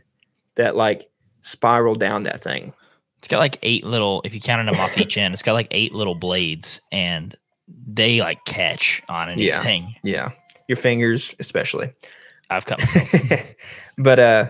[0.56, 1.10] that like
[1.44, 2.74] spiral down that thing
[3.20, 5.68] It's got like eight little, if you counted them off each end, it's got like
[5.72, 7.34] eight little blades and
[7.88, 9.56] they like catch on Yeah.
[9.56, 9.96] anything.
[10.04, 10.32] yeah
[10.68, 11.92] your fingers especially
[12.50, 13.56] I've cut myself.
[13.98, 14.50] but uh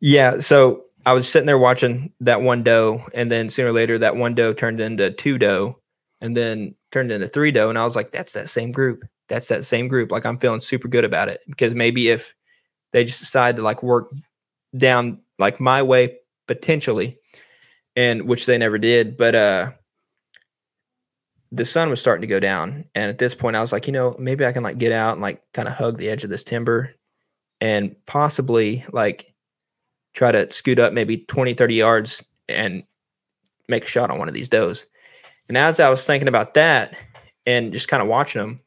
[0.00, 3.98] yeah so i was sitting there watching that one doe and then sooner or later
[3.98, 5.76] that one doe turned into two doe
[6.20, 9.04] and then turned into three doe and i was like that's that same group.
[9.28, 10.10] That's that same group.
[10.10, 11.40] Like i'm feeling super good about it.
[11.48, 12.34] Because maybe if
[12.92, 14.10] they just decide to like work
[14.76, 17.18] down like my way potentially
[17.96, 19.70] and which they never did but uh
[21.50, 23.92] the sun was starting to go down and at this point i was like you
[23.92, 26.30] know maybe i can like get out and like kind of hug the edge of
[26.30, 26.94] this timber
[27.60, 29.32] and possibly like
[30.14, 32.82] try to scoot up maybe 20 30 yards and
[33.68, 34.84] make a shot on one of these does
[35.48, 36.94] and as i was thinking about that
[37.46, 38.60] and just kind of watching them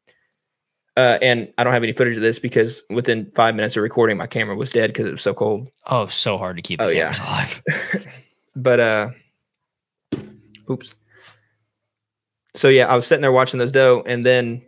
[0.98, 4.18] uh, and i don't have any footage of this because within five minutes of recording
[4.18, 6.86] my camera was dead because it was so cold oh, so hard to keep the
[6.86, 7.14] Oh, yeah.
[7.24, 7.62] alive.
[8.56, 9.10] but uh
[10.70, 10.94] oops
[12.54, 14.62] so yeah i was sitting there watching those doe and then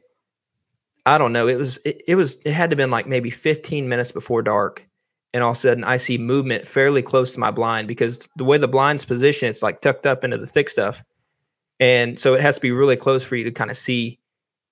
[1.06, 3.30] i don't know it was it, it was it had to have been like maybe
[3.30, 4.88] 15 minutes before dark
[5.34, 8.44] and all of a sudden I see movement fairly close to my blind because the
[8.44, 11.04] way the blind's positioned, it's like tucked up into the thick stuff.
[11.80, 14.20] And so it has to be really close for you to kind of see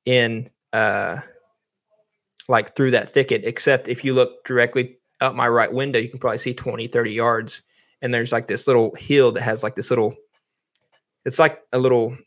[0.06, 1.18] in uh
[2.48, 6.20] like through that thicket, except if you look directly up my right window, you can
[6.20, 7.62] probably see 20, 30 yards.
[8.02, 10.16] And there's like this little hill that has like this little,
[11.26, 12.18] it's like a little,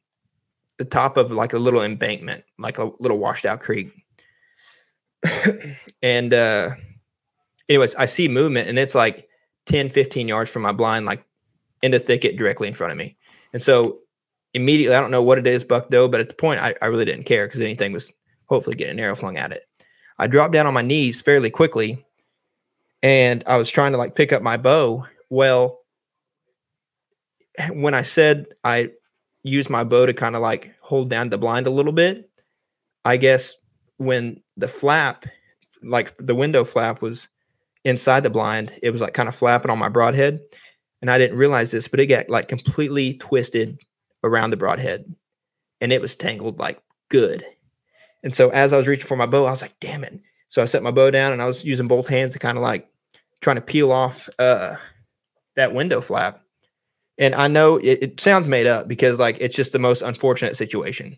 [0.78, 3.92] the top of like a little embankment, like a little washed out creek.
[6.02, 6.74] and uh
[7.68, 9.28] anyways, I see movement and it's like
[9.66, 11.24] 10, 15 yards from my blind, like
[11.82, 13.16] in the thicket directly in front of me.
[13.52, 14.00] And so
[14.52, 16.86] immediately, I don't know what it is, buck doe, but at the point, I, I
[16.86, 18.12] really didn't care because anything was
[18.46, 19.64] hopefully getting an arrow flung at it.
[20.18, 22.04] I dropped down on my knees fairly quickly
[23.02, 25.06] and I was trying to like pick up my bow.
[25.28, 25.80] Well,
[27.72, 28.90] when I said I
[29.44, 32.28] used my bow to kind of like hold down the blind a little bit,
[33.04, 33.54] I guess
[33.98, 35.26] when the flap,
[35.82, 37.28] like the window flap was
[37.84, 40.40] inside the blind, it was like kind of flapping on my broadhead.
[41.02, 43.78] And I didn't realize this, but it got like completely twisted
[44.24, 45.04] around the broadhead
[45.80, 46.80] and it was tangled like
[47.10, 47.44] good.
[48.22, 50.18] And so as I was reaching for my bow, I was like, damn it.
[50.48, 52.62] So I set my bow down and I was using both hands to kind of
[52.62, 52.88] like
[53.42, 54.76] trying to peel off uh,
[55.56, 56.40] that window flap.
[57.18, 60.56] And I know it, it, sounds made up because like it's just the most unfortunate
[60.56, 61.16] situation.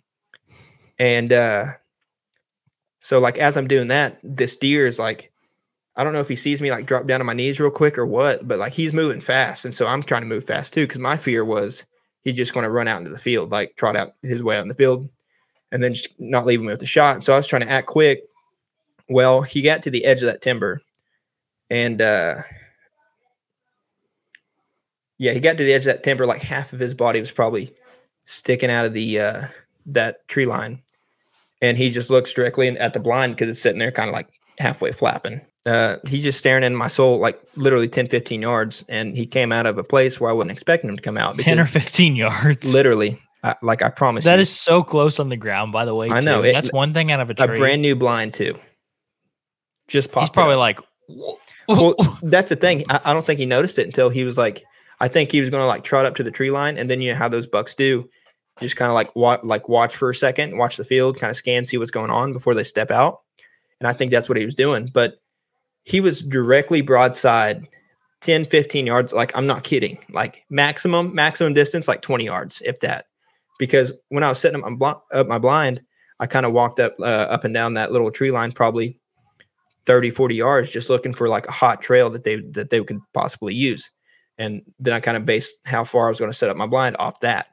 [0.98, 1.66] And uh,
[3.00, 5.32] so like as I'm doing that, this deer is like,
[5.96, 7.96] I don't know if he sees me like drop down on my knees real quick
[7.96, 9.64] or what, but like he's moving fast.
[9.64, 10.86] And so I'm trying to move fast too.
[10.86, 11.84] Cause my fear was
[12.22, 14.62] he's just going to run out into the field, like trot out his way out
[14.62, 15.08] in the field
[15.72, 17.24] and then just not leave me with a shot.
[17.24, 18.24] So I was trying to act quick.
[19.08, 20.82] Well, he got to the edge of that timber
[21.70, 22.42] and uh
[25.18, 27.30] yeah, he got to the edge of that timber, like half of his body was
[27.32, 27.72] probably
[28.24, 29.46] sticking out of the uh
[29.86, 30.82] that tree line.
[31.62, 34.28] And he just looks directly at the blind because it's sitting there kind of like
[34.58, 35.40] halfway flapping.
[35.64, 38.84] Uh, he's just staring in my soul, like literally 10, 15 yards.
[38.88, 41.38] And he came out of a place where I wasn't expecting him to come out.
[41.38, 42.72] 10 or 15 yards.
[42.74, 43.18] Literally.
[43.42, 44.42] I, like I promise That you.
[44.42, 46.10] is so close on the ground, by the way.
[46.10, 48.58] I know, it- That's one thing out of a a brand new blind too.
[49.88, 50.24] Just popped.
[50.26, 50.60] He's probably up.
[50.60, 50.80] like,
[51.68, 52.84] well, that's the thing.
[52.88, 54.62] I, I don't think he noticed it until he was like,
[55.00, 57.00] I think he was going to like trot up to the tree line, and then
[57.00, 58.08] you know how those bucks do,
[58.60, 59.10] just kind of like
[59.44, 62.32] like watch for a second, watch the field, kind of scan, see what's going on
[62.32, 63.20] before they step out.
[63.80, 64.90] And I think that's what he was doing.
[64.92, 65.20] But
[65.84, 67.68] he was directly broadside,
[68.22, 69.12] 10, 15 yards.
[69.12, 69.98] Like I'm not kidding.
[70.10, 73.06] Like maximum maximum distance, like 20 yards, if that.
[73.58, 75.82] Because when I was setting up my, bl- up my blind,
[76.20, 78.98] I kind of walked up uh, up and down that little tree line, probably
[79.84, 83.00] 30 40 yards just looking for like a hot trail that they that they could
[83.14, 83.90] possibly use
[84.38, 86.66] and then i kind of based how far i was going to set up my
[86.66, 87.48] blind off that.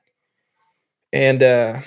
[1.11, 1.81] And uh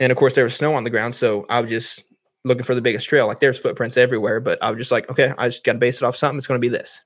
[0.00, 2.04] and of course there was snow on the ground so i was just
[2.44, 3.28] looking for the biggest trail.
[3.28, 5.96] Like there's footprints everywhere but i was just like okay i just got to base
[5.96, 7.00] it off something it's going to be this.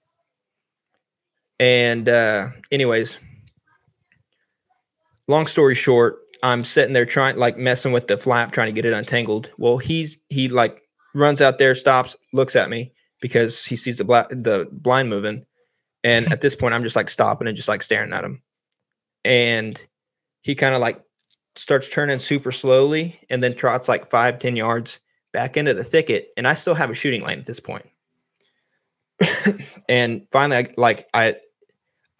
[1.59, 3.19] And uh anyways
[5.29, 8.85] long story short i'm sitting there trying like messing with the flap trying to get
[8.85, 9.51] it untangled.
[9.59, 10.83] Well he's he like
[11.17, 15.46] runs out there, stops, looks at me because he sees the black the blind moving.
[16.07, 18.41] And at this point, I'm just like stopping and just like staring at him.
[19.25, 19.83] And
[20.43, 21.03] he kind of like
[21.57, 25.01] starts turning super slowly and then trots like five, ten yards
[25.33, 26.29] back into the thicket.
[26.37, 27.87] And I still have a shooting lane at this point.
[29.89, 31.39] and finally, I like I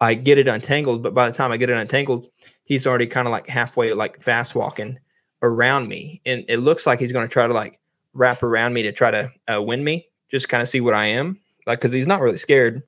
[0.01, 2.27] I get it untangled, but by the time I get it untangled,
[2.65, 4.99] he's already kind of like halfway like fast walking
[5.41, 6.21] around me.
[6.25, 7.79] And it looks like he's going to try to like
[8.13, 11.05] wrap around me to try to uh, win me, just kind of see what I
[11.05, 11.39] am.
[11.65, 12.83] Like, cause he's not really scared.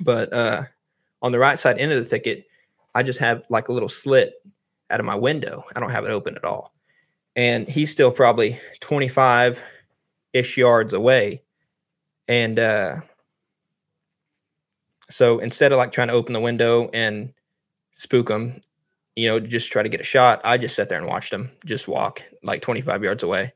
[0.00, 0.64] But uh,
[1.22, 2.46] on the right side end of the thicket,
[2.94, 4.34] I just have like a little slit
[4.90, 5.64] out of my window.
[5.74, 6.74] I don't have it open at all.
[7.36, 9.60] And he's still probably 25
[10.32, 11.42] ish yards away.
[12.28, 13.00] And uh,
[15.10, 17.32] so instead of like trying to open the window and
[17.94, 18.60] spook him,
[19.16, 21.50] you know, just try to get a shot, I just sat there and watched him
[21.64, 23.52] just walk like 25 yards away.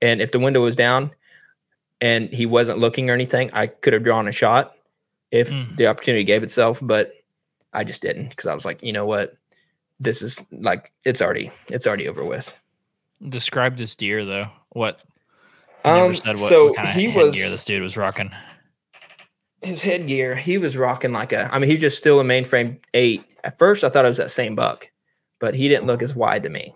[0.00, 1.10] And if the window was down
[2.00, 4.74] and he wasn't looking or anything, I could have drawn a shot
[5.32, 5.76] if Mm.
[5.76, 7.12] the opportunity gave itself, but
[7.72, 9.34] I just didn't because I was like, you know what?
[9.98, 12.52] This is like it's already it's already over with.
[13.28, 14.46] Describe this deer though.
[14.70, 15.02] What?
[15.84, 18.30] Um, said what, so what kind of he headgear was this dude was rocking.
[19.62, 20.36] his headgear.
[20.36, 21.48] He was rocking like a.
[21.52, 23.24] I mean, he just still a mainframe eight.
[23.44, 24.88] At first, I thought it was that same buck,
[25.40, 26.74] but he didn't look as wide to me.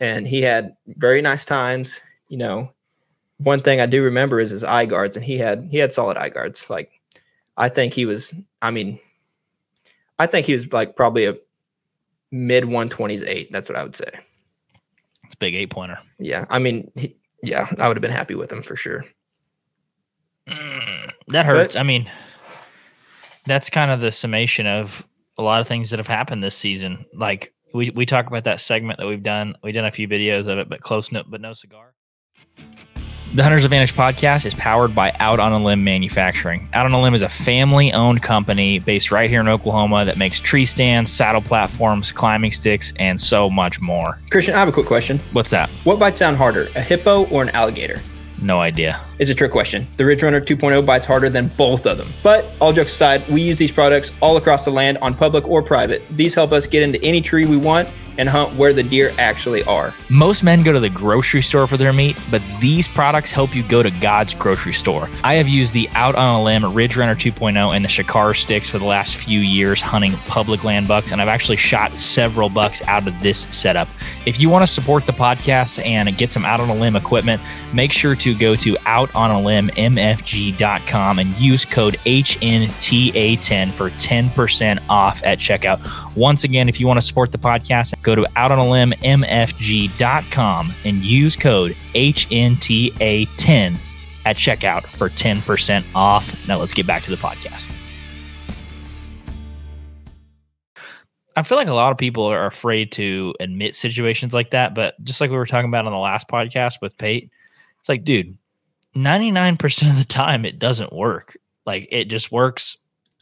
[0.00, 2.00] And he had very nice tines.
[2.28, 2.72] You know,
[3.38, 6.16] one thing I do remember is his eye guards, and he had he had solid
[6.16, 6.68] eye guards.
[6.70, 6.90] Like,
[7.56, 8.34] I think he was.
[8.60, 8.98] I mean,
[10.18, 11.36] I think he was like probably a
[12.30, 13.52] mid one twenties eight.
[13.52, 14.10] That's what I would say.
[15.24, 15.98] It's a big eight pointer.
[16.18, 19.04] Yeah, I mean, he, yeah, I would have been happy with him for sure.
[20.48, 21.12] Mm.
[21.28, 21.74] That hurts.
[21.74, 22.10] But, I mean,
[23.46, 25.06] that's kind of the summation of
[25.38, 27.06] a lot of things that have happened this season.
[27.14, 29.56] Like we we talk about that segment that we've done.
[29.62, 31.94] We done a few videos of it, but close no, but no cigar.
[33.34, 36.68] The Hunter's Advantage podcast is powered by Out on a Limb Manufacturing.
[36.74, 40.18] Out on a Limb is a family owned company based right here in Oklahoma that
[40.18, 44.20] makes tree stands, saddle platforms, climbing sticks, and so much more.
[44.28, 45.18] Christian, I have a quick question.
[45.32, 45.70] What's that?
[45.84, 48.02] What bites sound harder, a hippo or an alligator?
[48.42, 49.00] No idea.
[49.18, 49.86] It's a trick question.
[49.96, 52.08] The Ridge Runner 2.0 bites harder than both of them.
[52.22, 55.62] But all jokes aside, we use these products all across the land on public or
[55.62, 56.06] private.
[56.10, 59.62] These help us get into any tree we want and hunt where the deer actually
[59.64, 59.94] are.
[60.08, 63.62] Most men go to the grocery store for their meat, but these products help you
[63.62, 65.10] go to God's grocery store.
[65.24, 68.68] I have used the Out on a Limb Ridge Runner 2.0 and the Shakar sticks
[68.68, 72.82] for the last few years hunting public land bucks, and I've actually shot several bucks
[72.82, 73.88] out of this setup.
[74.26, 77.40] If you want to support the podcast and get some Out on a Limb equipment,
[77.72, 85.78] make sure to go to outonalimbmfg.com and use code HNTA10 for 10% off at checkout.
[86.14, 91.74] Once again, if you want to support the podcast, go to outonalimbmfg.com and use code
[91.94, 93.78] HNTA10
[94.24, 96.46] at checkout for 10% off.
[96.46, 97.70] Now let's get back to the podcast.
[101.34, 105.02] I feel like a lot of people are afraid to admit situations like that, but
[105.02, 107.30] just like we were talking about on the last podcast with Pate,
[107.80, 108.36] it's like, dude,
[108.94, 111.38] 99% of the time it doesn't work.
[111.64, 112.76] Like it just works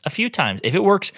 [0.04, 0.60] a few times.
[0.64, 1.12] If it works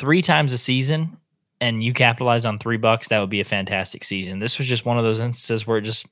[0.00, 1.18] three times a season
[1.60, 4.38] and you capitalize on three bucks, that would be a fantastic season.
[4.38, 6.06] This was just one of those instances where it just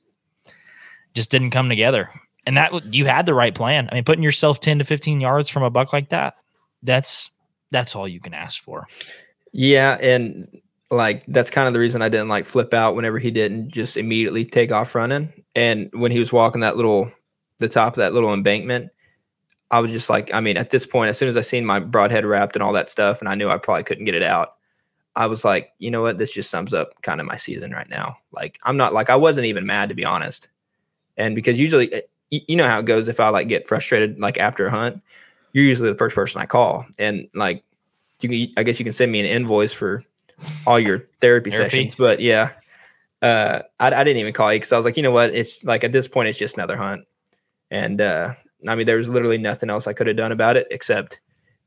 [1.15, 2.09] just didn't come together.
[2.45, 3.89] And that you had the right plan.
[3.91, 6.35] I mean, putting yourself 10 to 15 yards from a buck like that,
[6.83, 7.31] that's
[7.71, 8.87] that's all you can ask for.
[9.51, 10.47] Yeah, and
[10.91, 13.97] like that's kind of the reason I didn't like flip out whenever he didn't just
[13.97, 15.33] immediately take off running.
[15.55, 17.11] And when he was walking that little
[17.57, 18.91] the top of that little embankment,
[19.71, 21.79] I was just like, I mean, at this point, as soon as I seen my
[21.79, 24.55] broadhead wrapped and all that stuff, and I knew I probably couldn't get it out,
[25.15, 26.17] I was like, you know what?
[26.17, 28.17] This just sums up kind of my season right now.
[28.31, 30.47] Like, I'm not like I wasn't even mad to be honest.
[31.17, 32.01] And because usually, eh,
[32.31, 33.07] you know how it goes.
[33.07, 35.01] If I like get frustrated like after a hunt,
[35.53, 37.63] you're usually the first person I call, and like,
[38.21, 40.03] you can, I guess you can send me an invoice for
[40.67, 41.69] all your therapy, therapy.
[41.69, 41.95] sessions.
[41.95, 42.51] But yeah,
[43.21, 45.33] uh, I, I didn't even call you because I was like, you know what?
[45.33, 47.05] It's like at this point, it's just another hunt.
[47.71, 48.33] And uh,
[48.67, 51.19] I mean, there was literally nothing else I could have done about it except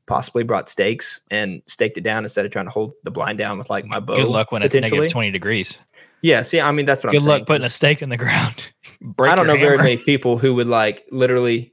[0.05, 3.57] possibly brought stakes and staked it down instead of trying to hold the blind down
[3.57, 4.15] with like my bow.
[4.15, 5.77] Good luck when it's negative 20 degrees.
[6.21, 6.41] Yeah.
[6.41, 7.45] See, I mean, that's what Good I'm luck saying.
[7.45, 8.69] putting a stake in the ground.
[9.19, 9.65] I don't know hammer.
[9.65, 11.71] very many people who would like literally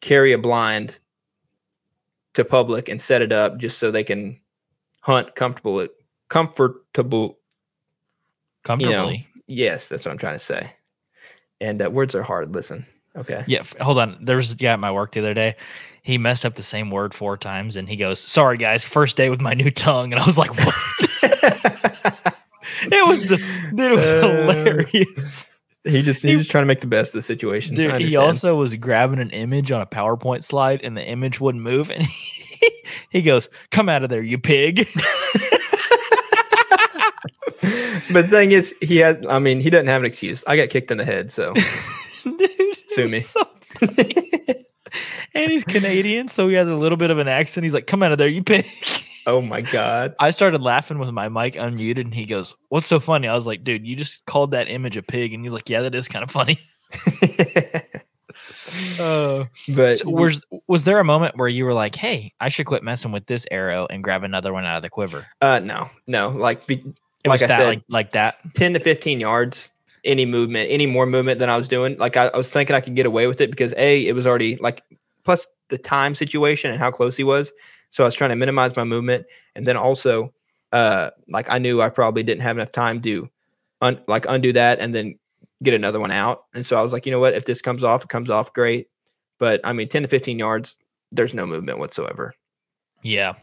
[0.00, 0.98] carry a blind
[2.34, 4.38] to public and set it up just so they can
[5.00, 5.86] hunt comfortable,
[6.28, 7.38] comfortable,
[8.64, 8.94] comfortably.
[8.94, 9.12] You know,
[9.46, 10.72] yes, that's what I'm trying to say.
[11.60, 12.54] And uh, words are hard.
[12.54, 12.84] Listen.
[13.16, 13.44] Okay.
[13.46, 13.62] Yeah.
[13.80, 14.18] Hold on.
[14.20, 15.56] There was a guy at my work the other day.
[16.02, 19.30] He messed up the same word four times and he goes, Sorry, guys, first day
[19.30, 20.12] with my new tongue.
[20.12, 20.74] And I was like, What?
[22.82, 23.40] it was, it
[23.72, 25.48] was uh, hilarious.
[25.86, 27.76] He just he, he was trying to make the best of the situation.
[27.76, 31.62] Dude, he also was grabbing an image on a PowerPoint slide and the image wouldn't
[31.62, 31.90] move.
[31.90, 32.70] And he,
[33.10, 34.76] he goes, Come out of there, you pig.
[38.12, 40.42] but the thing is, he had, I mean, he doesn't have an excuse.
[40.46, 41.30] I got kicked in the head.
[41.30, 41.54] So.
[42.24, 43.20] Dude, Sue me.
[43.20, 43.42] So
[45.34, 47.64] and he's Canadian, so he has a little bit of an accent.
[47.64, 48.66] He's like, "Come out of there, you pig."
[49.28, 50.14] Oh my god!
[50.20, 53.44] I started laughing with my mic unmuted, and he goes, "What's so funny?" I was
[53.44, 56.06] like, "Dude, you just called that image a pig," and he's like, "Yeah, that is
[56.06, 56.60] kind of funny."
[59.00, 62.66] uh, but so was was there a moment where you were like, "Hey, I should
[62.66, 65.26] quit messing with this arrow and grab another one out of the quiver"?
[65.42, 66.28] Uh, no, no.
[66.28, 66.84] Like, be,
[67.26, 69.72] like I that, said, like, like that, ten to fifteen yards
[70.06, 71.96] any movement, any more movement than I was doing.
[71.98, 74.26] Like I, I, was thinking I could get away with it because a it was
[74.26, 74.82] already like
[75.24, 77.52] plus the time situation and how close he was.
[77.90, 80.32] So I was trying to minimize my movement, and then also
[80.72, 83.28] uh like I knew I probably didn't have enough time to
[83.82, 85.18] un- like undo that and then
[85.62, 86.44] get another one out.
[86.54, 88.52] And so I was like, you know what, if this comes off, it comes off
[88.52, 88.88] great.
[89.38, 90.78] But I mean, ten to fifteen yards,
[91.12, 92.34] there's no movement whatsoever.
[93.02, 93.34] Yeah.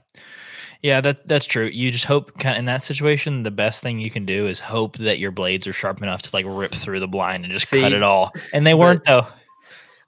[0.83, 1.67] Yeah, that that's true.
[1.67, 4.59] You just hope kind of in that situation, the best thing you can do is
[4.59, 7.69] hope that your blades are sharp enough to like rip through the blind and just
[7.69, 8.31] See, cut it all.
[8.51, 9.25] And they weren't though.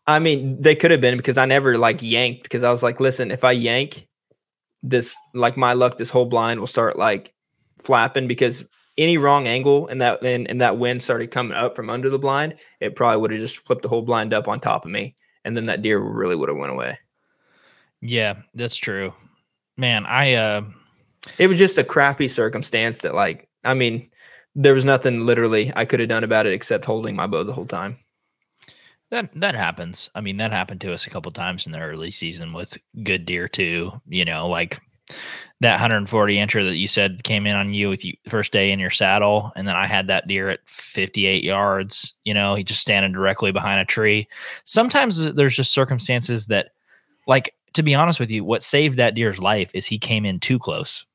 [0.06, 3.00] I mean, they could have been because I never like yanked because I was like,
[3.00, 4.06] listen, if I yank
[4.84, 7.34] this, like my luck, this whole blind will start like
[7.80, 8.66] flapping because
[8.98, 12.20] any wrong angle and that and, and that wind started coming up from under the
[12.20, 15.16] blind, it probably would have just flipped the whole blind up on top of me,
[15.46, 17.00] and then that deer really would have went away.
[18.02, 19.14] Yeah, that's true
[19.78, 20.64] man, I uh
[21.38, 24.10] it was just a crappy circumstance that like I mean,
[24.56, 27.54] there was nothing literally I could have done about it except holding my bow the
[27.54, 27.98] whole time.
[29.12, 30.10] That that happens.
[30.16, 33.26] I mean, that happened to us a couple times in the early season with good
[33.26, 34.02] deer too.
[34.08, 34.80] You know, like
[35.62, 38.80] that 140 incher that you said came in on you with you first day in
[38.80, 42.14] your saddle, and then I had that deer at 58 yards.
[42.24, 44.28] You know, he just standing directly behind a tree.
[44.66, 46.72] Sometimes there's just circumstances that,
[47.26, 50.40] like, to be honest with you, what saved that deer's life is he came in
[50.40, 51.06] too close.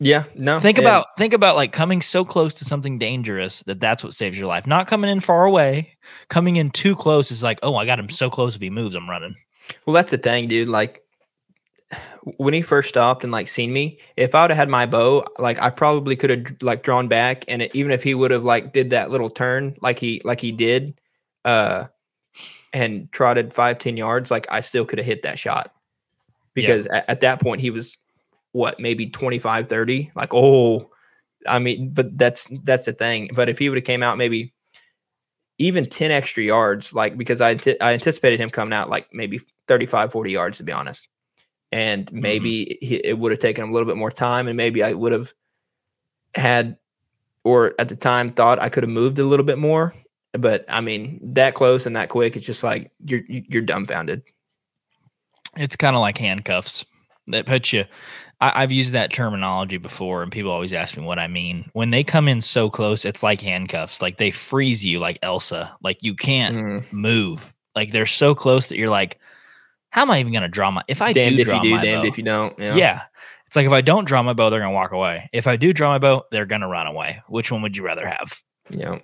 [0.00, 0.60] Yeah, no.
[0.60, 4.38] Think about think about like coming so close to something dangerous that that's what saves
[4.38, 4.64] your life.
[4.64, 5.96] Not coming in far away.
[6.28, 8.54] Coming in too close is like, oh, I got him so close.
[8.54, 9.34] If he moves, I'm running.
[9.84, 10.68] Well, that's the thing, dude.
[10.68, 11.02] Like
[12.36, 15.24] when he first stopped and like seen me, if I would have had my bow,
[15.38, 18.44] like I probably could have like drawn back, and it, even if he would have
[18.44, 21.00] like did that little turn like he like he did,
[21.44, 21.86] uh,
[22.72, 25.72] and trotted five ten yards, like I still could have hit that shot
[26.60, 27.96] because at, at that point he was
[28.52, 30.90] what maybe 25 30 like oh
[31.46, 33.30] i mean but that's that's the thing.
[33.34, 34.52] But if he would have came out maybe
[35.58, 40.12] even 10 extra yards like because i i anticipated him coming out like maybe 35
[40.12, 41.08] 40 yards to be honest.
[41.70, 42.20] And mm-hmm.
[42.20, 44.92] maybe he, it would have taken him a little bit more time and maybe i
[44.92, 45.32] would have
[46.34, 46.76] had
[47.44, 49.94] or at the time thought i could have moved a little bit more.
[50.32, 54.22] But i mean that close and that quick it's just like you're you're dumbfounded
[55.58, 56.84] It's kind of like handcuffs
[57.28, 57.84] that put you.
[58.40, 61.68] I, I've used that terminology before, and people always ask me what I mean.
[61.72, 64.00] When they come in so close, it's like handcuffs.
[64.00, 65.76] Like they freeze you, like Elsa.
[65.82, 66.92] Like you can't Mm.
[66.92, 67.52] move.
[67.74, 69.18] Like they're so close that you're like,
[69.90, 70.82] how am I even going to draw my?
[70.88, 72.74] If I damned do if draw you do my damned bow, if you don't yeah.
[72.76, 73.02] yeah.
[73.46, 75.30] It's like if I don't draw my bow, they're gonna walk away.
[75.32, 77.22] If I do draw my bow, they're gonna run away.
[77.28, 78.42] Which one would you rather have?
[78.70, 78.98] yeah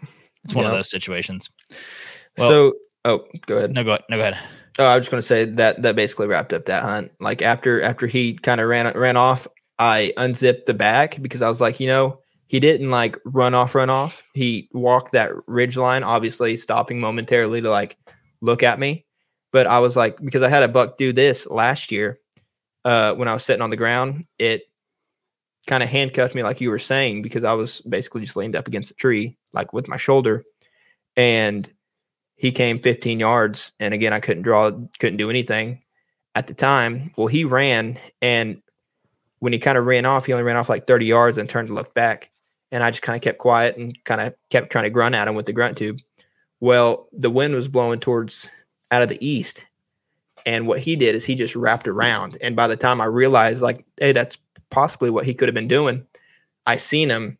[0.44, 1.48] It's one of those situations.
[2.36, 2.72] Well- so
[3.06, 4.02] oh go ahead No, go ahead.
[4.10, 4.38] no, go ahead.
[4.78, 7.12] Oh, I was just to say that that basically wrapped up that hunt.
[7.20, 9.46] Like after after he kind of ran ran off,
[9.78, 12.18] I unzipped the back because I was like, you know,
[12.48, 14.22] he didn't like run off, run off.
[14.34, 17.96] He walked that ridge line, obviously stopping momentarily to like
[18.40, 19.06] look at me.
[19.52, 22.18] But I was like, because I had a buck do this last year,
[22.84, 24.62] uh, when I was sitting on the ground, it
[25.66, 28.68] kind of handcuffed me, like you were saying, because I was basically just leaned up
[28.68, 30.44] against a tree, like with my shoulder,
[31.16, 31.70] and
[32.36, 35.80] he came 15 yards and again i couldn't draw couldn't do anything
[36.34, 37.12] at the time.
[37.16, 38.60] Well he ran and
[39.38, 41.68] when he kind of ran off he only ran off like 30 yards and turned
[41.68, 42.30] to look back.
[42.72, 45.28] And i just kind of kept quiet and kind of kept trying to grunt at
[45.28, 45.98] him with the grunt tube.
[46.60, 48.48] Well the wind was blowing towards
[48.90, 49.66] out of the east
[50.46, 52.36] and what he did is he just wrapped around.
[52.40, 54.38] And by the time i realized like hey that's
[54.70, 56.04] possibly what he could have been doing
[56.66, 57.38] i seen him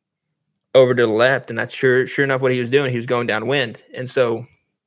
[0.74, 2.90] over to the left and that's sure sure enough what he was doing.
[2.90, 3.82] He was going downwind.
[3.94, 4.46] And so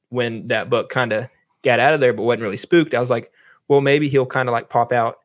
[0.10, 1.28] when that buck kind of
[1.64, 3.32] got out of there but wasn't really spooked i was like
[3.68, 5.20] well maybe he'll kind of like pop out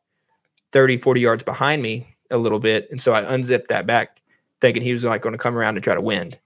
[0.71, 4.21] 30 40 yards behind me a little bit and so i unzipped that back
[4.61, 6.37] thinking he was like going to come around and try to wind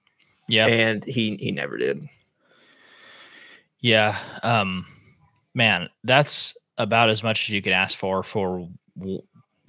[0.48, 0.68] Yeah.
[0.68, 2.08] and he he never did
[3.80, 4.18] Yeah.
[4.44, 4.86] Um,
[5.54, 8.68] man, that's about as much as you could ask for for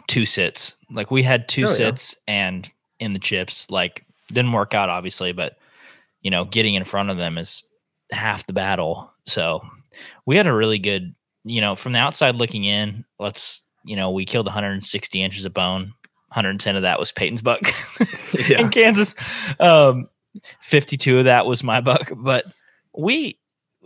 [0.06, 0.76] two sits.
[0.90, 1.74] Like we had two Oh, yeah.
[1.74, 5.58] sits and in the chips, like didn't work out obviously, but
[6.22, 7.62] you know, getting in front of them is
[8.12, 9.12] half the battle.
[9.26, 9.60] So
[10.26, 14.10] we had a really good, you know, from the outside looking in, let's, you know,
[14.10, 15.92] we killed 160 inches of bone.
[16.32, 17.60] 110 of that was Peyton's buck
[18.50, 19.14] in Kansas.
[19.58, 20.08] Um,
[20.60, 22.44] 52 of that was my buck, but
[22.96, 23.38] we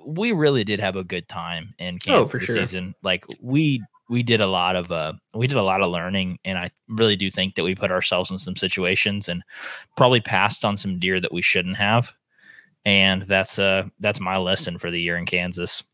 [0.05, 2.57] we really did have a good time in Kansas Oh, this sure.
[2.57, 2.95] season.
[3.05, 6.59] Like we we did a lot of uh we did a lot of learning and
[6.59, 9.45] I really do think that we put ourselves in some situations and
[9.97, 12.13] probably passed on some deer that we shouldn't have.
[12.85, 15.85] And that's uh that's my lesson for the year in Kansas.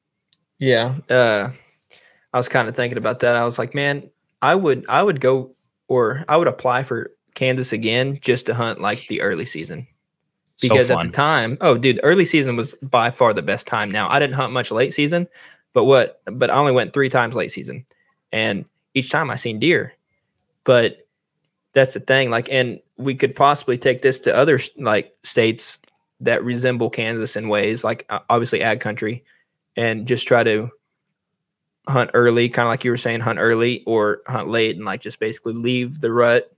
[0.59, 0.97] Yeah.
[1.09, 1.51] Uh,
[2.33, 3.37] I was kind of thinking about that.
[3.37, 4.11] I was like, man,
[4.43, 5.55] I would I would go
[5.89, 9.87] or I would apply for Kansas again just to hunt like the early season.
[10.57, 13.91] So Because at the time, oh dude, early season was by far the best time.
[13.91, 15.29] Now I didn't hunt much late season,
[15.73, 17.85] but what but I only went three times late season.
[18.33, 18.65] And
[18.95, 19.95] each time I seen deer.
[20.65, 21.07] But
[21.73, 22.31] that's the thing.
[22.31, 25.79] Like, and we could possibly take this to other like states
[26.21, 29.25] that resemble Kansas in ways, like obviously ag country,
[29.77, 30.71] and just try to
[31.87, 35.01] hunt early, kind of like you were saying, hunt early or hunt late, and like
[35.01, 36.53] just basically leave the rut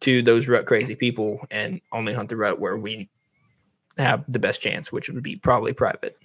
[0.00, 3.08] to those rut crazy people and only hunt the rut where we
[3.98, 6.16] have the best chance, which would be probably private.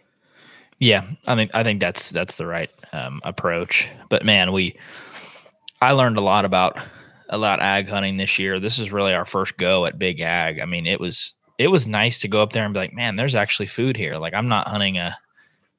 [0.80, 3.90] Yeah, I mean, I think that's that's the right um, approach.
[4.10, 4.78] But man, we
[5.82, 6.78] I learned a lot about
[7.30, 8.60] about ag hunting this year.
[8.60, 10.60] This is really our first go at big ag.
[10.60, 13.16] I mean, it was it was nice to go up there and be like, man,
[13.16, 14.18] there's actually food here.
[14.18, 15.18] Like I'm not hunting a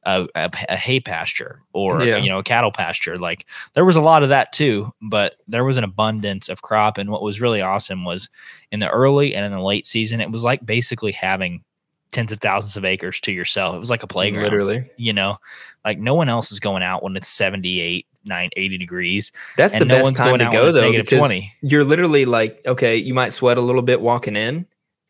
[0.05, 2.19] a, a, a hay pasture or Yeah.
[2.19, 3.17] you know a cattle pasture.
[3.19, 6.97] Like there was a lot of that too, but there was an abundance of crop.
[6.97, 8.29] And what was really awesome was
[8.71, 11.65] in the early and in the late season, it was like basically having
[12.13, 13.75] tens of thousands of acres to yourself.
[13.75, 14.45] It was like a playground.
[14.45, 14.89] Literally.
[14.97, 15.39] You know,
[15.85, 19.33] like no one else is going out when it's 78, 9, 80 degrees.
[19.57, 21.53] That's the no best time to go though, because 20.
[21.63, 24.67] you're literally like, okay, you might sweat a little bit walking in,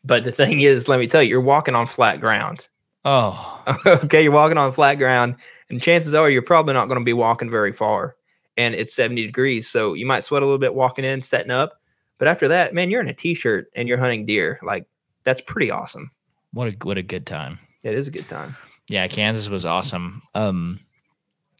[0.07, 2.67] but the thing is, let me tell you, you're walking on flat ground.
[3.05, 5.35] Oh, okay, you're walking on flat ground,
[5.69, 8.15] and chances are you're probably not going to be walking very far.
[8.55, 11.79] And it's 70 degrees, so you might sweat a little bit walking in, setting up.
[12.17, 14.59] But after that, man, you're in a t-shirt and you're hunting deer.
[14.63, 14.87] Like
[15.23, 16.09] that's pretty awesome.
[16.53, 17.59] what a what a good time.
[17.83, 18.55] It is a good time.
[18.87, 20.23] Yeah, Kansas was awesome.
[20.33, 20.79] Um,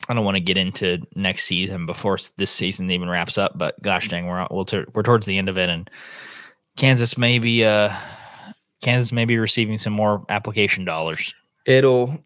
[0.09, 3.79] I don't want to get into next season before this season even wraps up, but
[3.83, 5.89] gosh dang, we're we'll tur- we're towards the end of it, and
[6.77, 7.93] Kansas may be uh,
[8.81, 11.33] Kansas may be receiving some more application dollars.
[11.65, 12.17] It'll,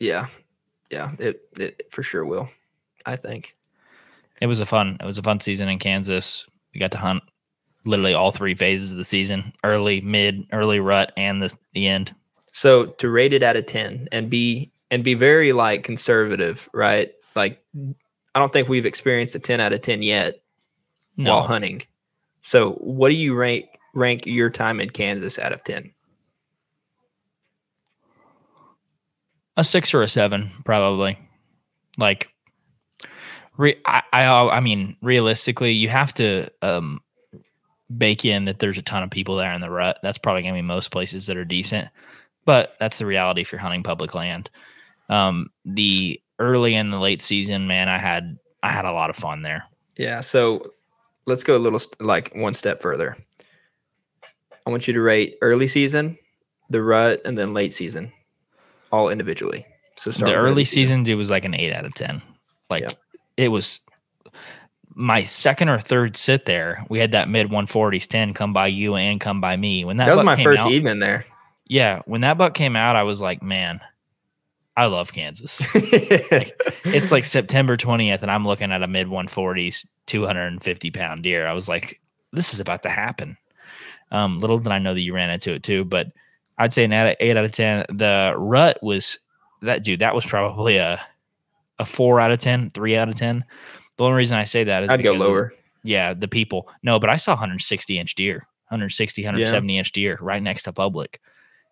[0.00, 0.26] yeah,
[0.90, 2.48] yeah, it it for sure will.
[3.06, 3.54] I think.
[4.40, 6.46] It was a fun it was a fun season in Kansas.
[6.72, 7.22] We got to hunt
[7.86, 12.14] literally all three phases of the season: early, mid, early rut, and the the end.
[12.52, 17.12] So to rate it out of 10 and be and be very like conservative, right?
[17.34, 17.62] Like
[18.34, 20.42] I don't think we've experienced a 10 out of 10 yet
[21.16, 21.82] No, while hunting.
[22.42, 25.92] So what do you rank rank your time in Kansas out of 10?
[29.56, 31.16] a six or a seven probably
[31.96, 32.28] like
[33.56, 37.00] re- I, I i mean realistically you have to um
[37.96, 40.54] bake in that there's a ton of people there in the rut that's probably gonna
[40.54, 41.88] be most places that are decent
[42.44, 44.50] but that's the reality if you're hunting public land
[45.08, 49.14] um the early and the late season man i had i had a lot of
[49.14, 49.64] fun there
[49.96, 50.72] Yeah, so
[51.26, 53.16] let's go a little like one step further.
[54.66, 56.16] I want you to rate early season,
[56.70, 58.12] the rut, and then late season,
[58.90, 59.66] all individually.
[59.96, 62.20] So start the early season it was like an eight out of ten
[62.70, 62.92] like Yeah.
[63.36, 63.78] it was
[64.96, 68.96] my second or third sit there we had that mid 140s 10 come by you
[68.96, 71.24] and come by me when that, That was my first out, evening there.
[71.68, 73.80] yeah when that buck came out i was like man
[74.76, 80.90] i love kansas it's like september 20th and i'm looking at a mid 140s 250
[80.90, 82.00] pound deer i was like
[82.32, 83.36] this is about to happen
[84.12, 86.08] um little did i know that you ran into it too but
[86.58, 89.18] i'd say an eight out of ten the rut was
[89.62, 91.00] that dude that was probably a
[91.78, 93.44] a four out of ten, three out of ten
[93.96, 95.54] the only reason i say that is I'd go because of- lower.
[95.82, 100.42] yeah the people no but i saw 160 inch deer 160 170 inch deer right
[100.42, 101.20] next to public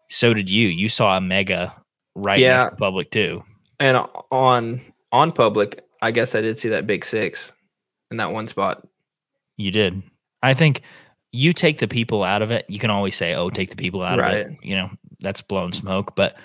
[0.08, 1.74] so did you you saw a mega
[2.14, 2.58] right Yeah.
[2.58, 3.44] next to public too
[3.80, 3.96] And
[4.30, 4.80] on
[5.12, 7.52] on public, I guess I did see that big six
[8.10, 8.86] in that one spot.
[9.58, 10.02] You did.
[10.42, 10.80] I think
[11.32, 12.64] you take the people out of it.
[12.68, 15.72] You can always say, "Oh, take the people out of it." You know, that's blown
[15.72, 16.14] smoke.
[16.14, 16.36] But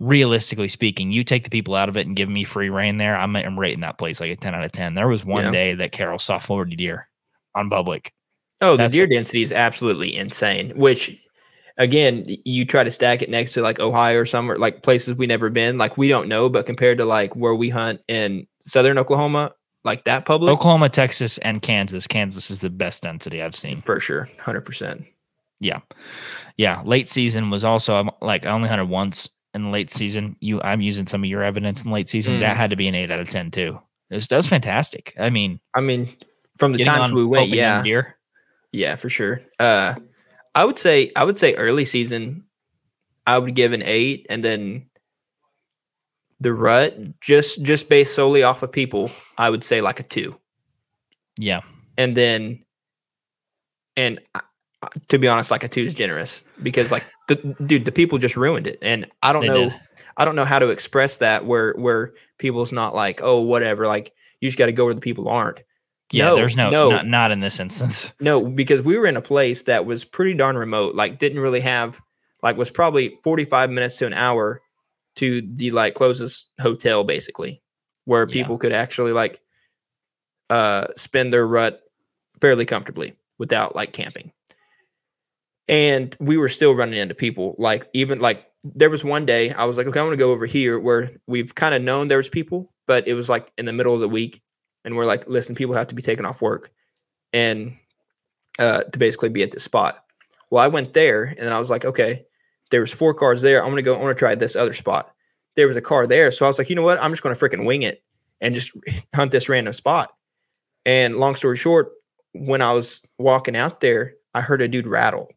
[0.00, 3.16] realistically speaking, you take the people out of it and give me free reign there.
[3.16, 4.94] I'm, I'm rating that place like a ten out of ten.
[4.94, 5.50] There was one Yeah.
[5.50, 7.08] day that Carol saw 40 deer
[7.54, 8.12] on public.
[8.60, 10.72] Oh, the deer density is absolutely insane.
[10.76, 11.16] Which,
[11.78, 15.26] again, you try to stack it next to like Ohio or somewhere like places we
[15.26, 15.78] never been.
[15.78, 19.52] Like we don't know, but compared to like where we hunt in southern Oklahoma,
[19.86, 22.06] like that public Oklahoma, Texas, and Kansas.
[22.06, 23.80] Kansas is the best density I've seen.
[23.80, 25.06] for sure, hundred percent.
[25.60, 25.80] Yeah,
[26.58, 26.82] yeah.
[26.84, 30.36] Late season was also I'm like I only hunted once in late season.
[30.40, 32.34] You, I'm using some of your evidence in late season.
[32.34, 32.40] Mm.
[32.40, 33.80] That had to be an eight out of ten too.
[34.10, 35.14] It was, that was fantastic.
[35.18, 36.14] I mean, I mean,
[36.56, 38.16] from the times we went, yeah, deer.
[38.70, 39.40] yeah, for sure.
[39.58, 39.94] Uh,
[40.54, 42.44] I would say I would say early season,
[43.26, 44.86] I would give an eight, and then
[46.40, 50.36] the rut just just based solely off of people, I would say like a two.
[51.38, 51.60] Yeah,
[51.96, 52.64] and then
[53.96, 54.40] and I-
[55.08, 58.36] to be honest like a two is generous because like the dude the people just
[58.36, 59.74] ruined it and i don't they know did.
[60.18, 64.12] i don't know how to express that where where people's not like oh whatever like
[64.40, 65.62] you just got to go where the people aren't
[66.12, 66.90] Yeah, No, there's no, no.
[66.90, 68.12] Not, not in this instance.
[68.20, 71.60] no because we were in a place that was pretty darn remote like didn't really
[71.62, 71.98] have
[72.42, 74.60] like was probably 45 minutes to an hour
[75.16, 77.62] to the like closest hotel basically
[78.04, 78.32] where Yeah.
[78.32, 79.40] people could actually like
[80.50, 81.80] uh spend their rut
[82.40, 84.32] fairly comfortably without like camping.
[85.68, 89.64] And we were still running into people like even like there was one day i
[89.64, 92.28] was like okay i'm gonna go over here where we've kind of known there was
[92.28, 94.42] people but it was like in the middle of the week
[94.84, 96.70] and we're like listen people have to be taken off work
[97.32, 97.76] and
[98.58, 100.04] uh to basically be at this spot.
[100.50, 102.26] Well i went there and i was like okay
[102.70, 103.62] there was four cars there.
[103.62, 105.12] I'm gonna go i want to try this other spot.
[105.54, 106.30] There was a car there.
[106.30, 107.00] So i was like you know what?
[107.00, 108.02] I'm just gonna freaking wing it
[108.40, 108.72] and just
[109.14, 110.12] hunt this random spot.
[110.84, 111.92] And long story short
[112.32, 115.30] when i was walking out there i heard a dude rattle.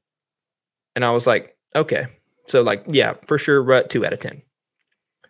[0.96, 2.08] And I was like, okay.
[2.48, 4.42] So like, yeah, for sure, rut two out of ten.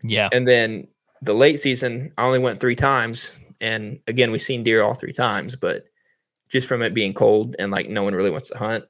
[0.02, 0.88] Yeah, And then
[1.22, 5.12] the late season, I only went three times, and again, we've seen deer all three
[5.12, 5.84] times, but
[6.48, 8.86] just from it being cold and like no one really wants to hunt,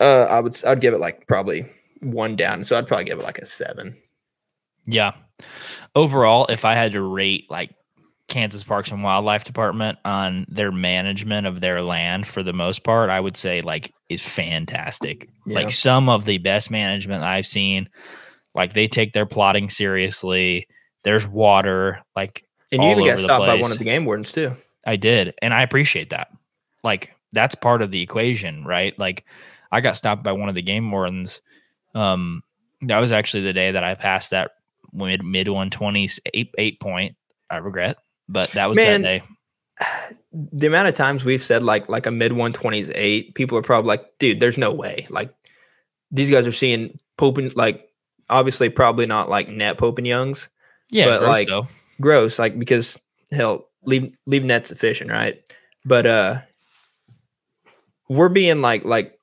[0.00, 1.70] uh, I would I'd give it like probably
[2.00, 2.64] one down.
[2.64, 3.96] So I'd probably give it like a seven.
[4.86, 5.12] Yeah.
[5.94, 7.74] Overall, if I had to rate like
[8.28, 13.10] Kansas Parks and Wildlife Department on their management of their land for the most part,
[13.10, 15.28] I would say like is fantastic.
[15.46, 15.56] Yeah.
[15.56, 17.88] Like some of the best management I've seen.
[18.54, 20.66] Like they take their plotting seriously.
[21.04, 22.02] There's water.
[22.14, 24.56] Like And you even got stopped by one of the game wardens too.
[24.86, 26.28] I did, and I appreciate that.
[26.84, 28.96] Like that's part of the equation, right?
[28.98, 29.24] Like
[29.72, 31.40] I got stopped by one of the game wardens.
[31.96, 32.42] Um,
[32.82, 34.52] that was actually the day that I passed that
[34.92, 37.16] mid mid one twenties eight eight point.
[37.50, 37.96] I regret,
[38.28, 39.22] but that was Man, that day.
[40.52, 43.62] The amount of times we've said like like a mid one twenties eight, people are
[43.62, 45.06] probably like, dude, there's no way.
[45.08, 45.34] Like
[46.10, 47.88] these guys are seeing Pope and like
[48.28, 50.50] obviously probably not like net Pope and Youngs.
[50.90, 51.68] Yeah, but, gross, like, though.
[52.02, 52.98] gross like because
[53.32, 55.42] hell leave leave net efficient, right
[55.86, 56.40] but uh
[58.08, 59.18] we're being like like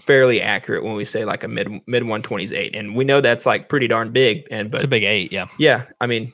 [0.00, 3.46] fairly accurate when we say like a mid mid 120s eight and we know that's
[3.46, 5.32] like pretty darn big and it's a big eight.
[5.32, 6.32] Yeah, yeah i mean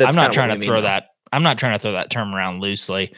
[0.00, 0.88] I'm not trying to mean, throw though.
[0.88, 1.10] that.
[1.32, 3.12] I'm not trying to throw that term around loosely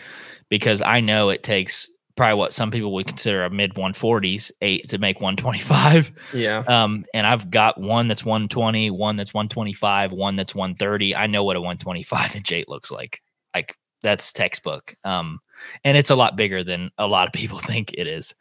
[0.48, 4.88] because I know it takes probably what some people would consider a mid 140s eight
[4.88, 6.12] to make 125.
[6.32, 11.14] yeah Um, and I've got one that's 120, one that's 125, one that's 130.
[11.14, 13.22] I know what a 125 inch eight looks like.
[13.54, 14.94] Like that's textbook.
[15.04, 15.40] Um,
[15.84, 18.34] and it's a lot bigger than a lot of people think it is.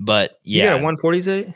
[0.00, 1.54] But you yeah, got a 140s eight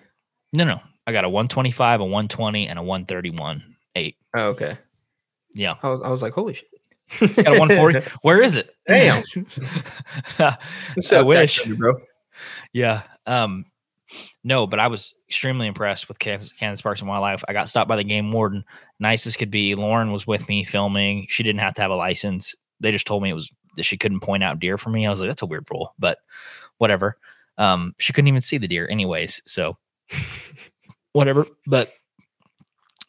[0.55, 3.63] no, no, I got a 125, a 120, and a 131
[3.97, 4.17] eight.
[4.35, 4.77] oh, okay
[5.55, 6.69] Yeah, I was, I was like holy shit
[7.21, 8.01] got a 140.
[8.23, 8.75] Where is it?
[8.89, 9.23] Damn.
[10.39, 11.57] I wish.
[11.57, 11.95] Texas, bro
[12.73, 13.03] Yeah.
[13.27, 13.67] Um,
[14.45, 17.45] no, but I was extremely impressed with Kansas, Kansas Parks and Wildlife.
[17.49, 18.65] I got stopped by the game warden,
[18.99, 19.75] nice as could be.
[19.75, 21.27] Lauren was with me filming.
[21.29, 22.55] She didn't have to have a license.
[22.81, 25.07] They just told me it was that she couldn't point out deer for me.
[25.07, 26.19] I was like, that's a weird rule, but
[26.79, 27.17] whatever.
[27.59, 29.43] Um, she couldn't even see the deer, anyways.
[29.47, 29.77] So
[31.13, 31.47] whatever.
[31.67, 31.93] But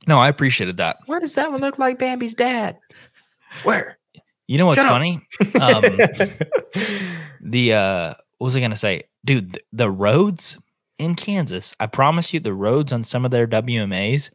[0.08, 0.98] no, I appreciated that.
[1.06, 2.78] why does that one look like bambi's dad
[3.64, 3.98] where
[4.48, 5.22] You know what's Shut funny?
[5.62, 5.82] Um,
[7.42, 9.04] the uh what was I gonna say?
[9.26, 10.58] Dude, th- the roads
[11.00, 14.30] in Kansas, I promise you the roads on some of their WMAs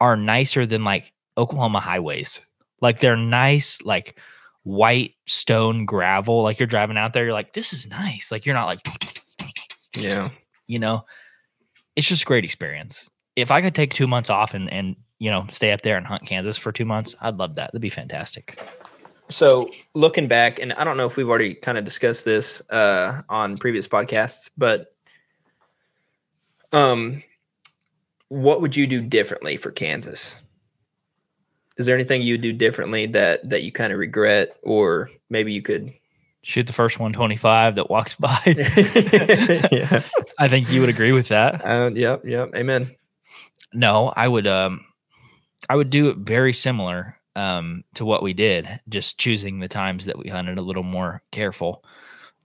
[0.00, 2.40] are nicer than like Oklahoma highways.
[2.80, 4.18] Like they're nice, like
[4.64, 6.42] white stone gravel.
[6.42, 8.30] Like you're driving out there, you're like, this is nice.
[8.30, 8.80] Like you're not like
[10.02, 10.28] yeah
[10.68, 11.04] you know,
[11.96, 13.10] it's just a great experience.
[13.34, 16.06] If I could take two months off and and you know stay up there and
[16.06, 17.72] hunt Kansas for two months, I'd love that.
[17.72, 18.60] That'd be fantastic.
[19.30, 23.22] So looking back, and I don't know if we've already kind of discussed this uh,
[23.28, 24.94] on previous podcasts, but
[26.72, 27.22] um,
[28.28, 30.36] what would you do differently for Kansas?
[31.76, 35.52] Is there anything you would do differently that that you kind of regret, or maybe
[35.52, 35.92] you could?
[36.48, 38.40] Shoot the first 125 that walks by.
[39.70, 40.02] yeah.
[40.38, 41.62] I think you would agree with that.
[41.62, 42.24] Uh, yep.
[42.24, 42.52] Yep.
[42.56, 42.96] Amen.
[43.74, 44.82] No, I would um
[45.68, 50.06] I would do it very similar um to what we did, just choosing the times
[50.06, 51.84] that we hunted a little more careful.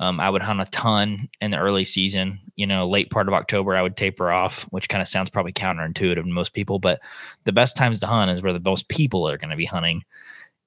[0.01, 2.41] Um, I would hunt a ton in the early season.
[2.57, 5.53] You know, late part of October, I would taper off, which kind of sounds probably
[5.53, 6.99] counterintuitive to most people, but
[7.45, 10.03] the best times to hunt is where the most people are going to be hunting.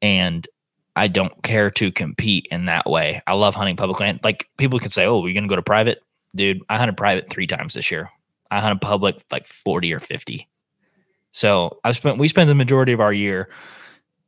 [0.01, 0.49] And
[0.97, 3.21] I don't care to compete in that way.
[3.27, 4.21] I love hunting public land.
[4.25, 6.03] Like people can say, "Oh, you're going to go to private."
[6.35, 8.11] Dude, I hunted private 3 times this year.
[8.51, 10.49] I hunted public like 40 or 50.
[11.31, 13.51] So, I spent we spent the majority of our year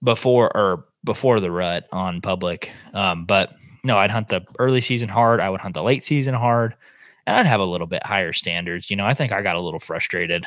[0.02, 2.70] before or before the rut on public.
[2.92, 3.52] Um, but
[3.84, 6.74] no, I'd hunt the early season hard, I would hunt the late season hard,
[7.26, 8.90] and I'd have a little bit higher standards.
[8.90, 10.44] You know, I think I got a little frustrated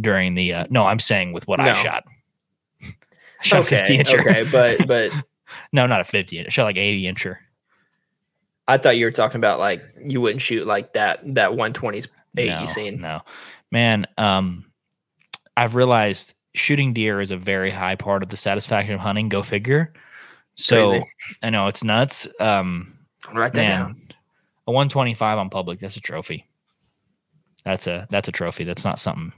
[0.00, 2.04] during the uh, no, I'm saying with what I shot.
[2.82, 4.02] I shot a 50 Okay.
[4.02, 4.20] incher.
[4.20, 4.50] Okay.
[4.50, 5.10] But but
[5.72, 6.52] No, not a 50 inch.
[6.52, 7.36] Shot like 80 incher.
[8.66, 12.48] I thought you were talking about like you wouldn't shoot like that that 120s eight
[12.48, 13.00] no, you seen.
[13.00, 13.20] No,
[13.70, 14.06] man.
[14.16, 14.64] Um,
[15.56, 19.28] I've realized shooting deer is a very high part of the satisfaction of hunting.
[19.28, 19.92] Go figure.
[20.56, 21.06] So Crazy.
[21.42, 22.26] I know it's nuts.
[22.40, 22.96] Um,
[23.32, 24.08] Write that man, down.
[24.66, 25.78] a 125 on public.
[25.78, 26.46] That's a trophy.
[27.64, 28.64] That's a that's a trophy.
[28.64, 29.32] That's not something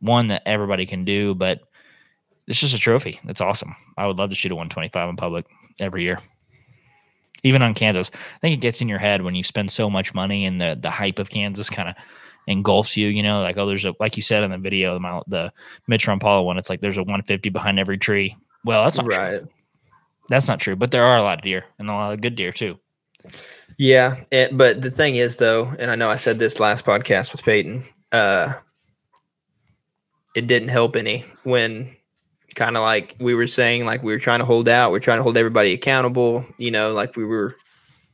[0.00, 1.60] one that everybody can do, but
[2.50, 3.20] it's just a trophy.
[3.24, 3.76] That's awesome.
[3.96, 5.46] I would love to shoot a 125 in public
[5.78, 6.20] every year.
[7.44, 10.12] Even on Kansas, I think it gets in your head when you spend so much
[10.12, 11.94] money and the the hype of Kansas kind of
[12.46, 13.06] engulfs you.
[13.06, 15.52] You know, like oh, there's a like you said in the video, the the
[15.86, 16.58] Mitch Paula one.
[16.58, 18.36] It's like there's a 150 behind every tree.
[18.64, 19.16] Well, that's not true.
[19.16, 19.42] Right.
[20.28, 20.76] That's not true.
[20.76, 22.78] But there are a lot of deer and a lot of good deer too.
[23.78, 27.32] Yeah, it, but the thing is, though, and I know I said this last podcast
[27.32, 28.52] with Peyton, uh,
[30.34, 31.96] it didn't help any when
[32.54, 35.00] kind of like we were saying, like we were trying to hold out, we are
[35.00, 37.56] trying to hold everybody accountable, you know, like we were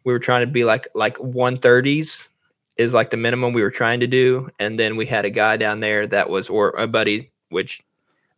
[0.05, 2.29] we were trying to be like like one thirties,
[2.77, 4.49] is like the minimum we were trying to do.
[4.59, 7.83] And then we had a guy down there that was, or a buddy, which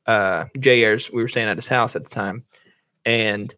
[0.07, 2.45] uh Jay Ayers, we were staying at his house at the time,
[3.05, 3.55] and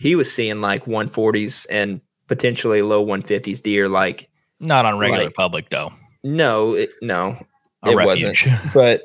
[0.00, 3.88] he was seeing like 140s and potentially low 150s deer.
[3.88, 4.28] Like,
[4.60, 5.92] Not on regular Like- public though.
[6.24, 7.36] no, it, no,
[7.84, 8.46] A it refuge.
[8.46, 8.72] wasn't.
[8.74, 9.02] but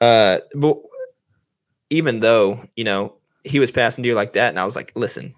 [0.00, 0.78] uh but
[1.92, 3.14] even though you know
[3.44, 5.34] he was passing deer like that and i was like listen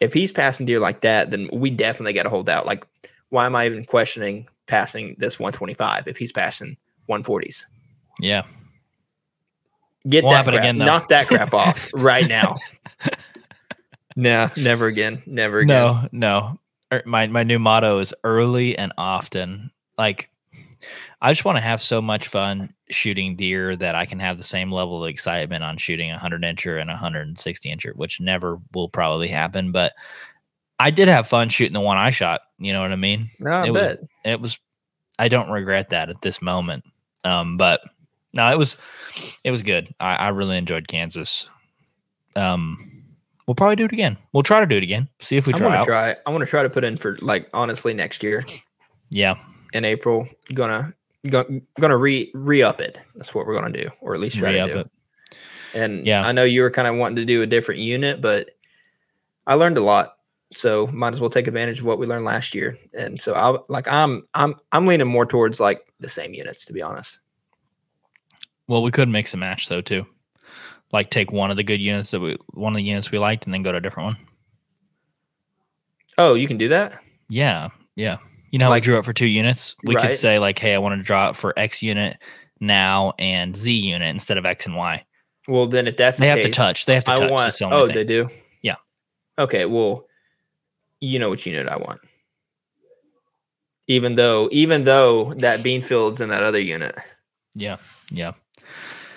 [0.00, 2.86] if he's passing deer like that then we definitely got to hold out like
[3.28, 6.76] why am i even questioning passing this 125 if he's passing
[7.08, 7.64] 140s
[8.20, 8.42] yeah.
[10.08, 10.86] get Won't that crap, again, though.
[10.86, 12.56] knock that crap off right now
[14.16, 16.58] nah never again never again No, no.
[16.92, 19.70] Er, My my new motto is early and often.
[19.98, 20.30] Like
[21.20, 24.44] I just want to have so much fun shooting deer that I can have the
[24.44, 28.58] same level of excitement on shooting a 100 incher and a 160 incher, which never
[28.74, 29.72] will probably happen.
[29.72, 29.92] But
[30.78, 32.42] I did have fun shooting the one I shot.
[32.58, 33.30] You know what I mean?
[33.40, 34.58] no i it was- It was.
[35.18, 36.84] I don't regret that at this moment.
[37.24, 37.80] Um, but
[38.34, 38.76] no, it was
[39.42, 39.92] it was good.
[39.98, 41.48] I, I really enjoyed Kansas.
[42.36, 43.04] Um,
[43.46, 44.18] we'll probably do it again.
[44.34, 45.08] We'll try to do it again.
[45.20, 45.68] See if we try.
[45.68, 48.22] i want to try i want to try to put in for like honestly next
[48.22, 48.44] year
[49.08, 49.36] Yeah.
[49.72, 50.28] in April.
[50.52, 50.92] Gonna
[51.30, 52.98] go, gonna re re up it.
[53.14, 54.80] That's what we're gonna do, or at least try Re-up to do.
[54.80, 54.90] it.
[55.74, 56.26] And Yeah.
[56.26, 58.50] I know you were kind of wanting to do a different unit, but
[59.46, 60.14] I learned a lot.
[60.54, 62.78] So might as well take advantage of what we learned last year.
[62.96, 66.72] And so I like I'm I'm I'm leaning more towards like the same units to
[66.72, 67.18] be honest.
[68.68, 70.06] Well, we could mix and match though too.
[70.92, 73.44] Like take one of the good units that we one of the units we liked
[73.44, 74.16] and then go to a different one.
[76.18, 77.00] Oh, you can do that?
[77.28, 77.68] Yeah.
[77.96, 78.18] Yeah.
[78.56, 79.76] You know, how Like- we drew it for two units.
[79.84, 82.16] We could say like, hey, I want to draw it for X unit
[82.58, 85.04] now and Z unit instead of X and Y.
[85.46, 86.86] Well, then if that's They the have to touch.
[86.86, 87.30] They have to I touch.
[87.30, 87.54] want.
[87.54, 87.94] The Oh, thing.
[87.96, 88.30] they do.
[88.62, 88.76] Yeah.
[89.38, 89.66] Okay.
[89.66, 90.06] Well,
[91.00, 92.00] you know which unit I want.
[93.88, 96.96] Even though, even though that bean field's in that other unit.
[97.54, 97.76] Yeah.
[98.10, 98.32] Yeah.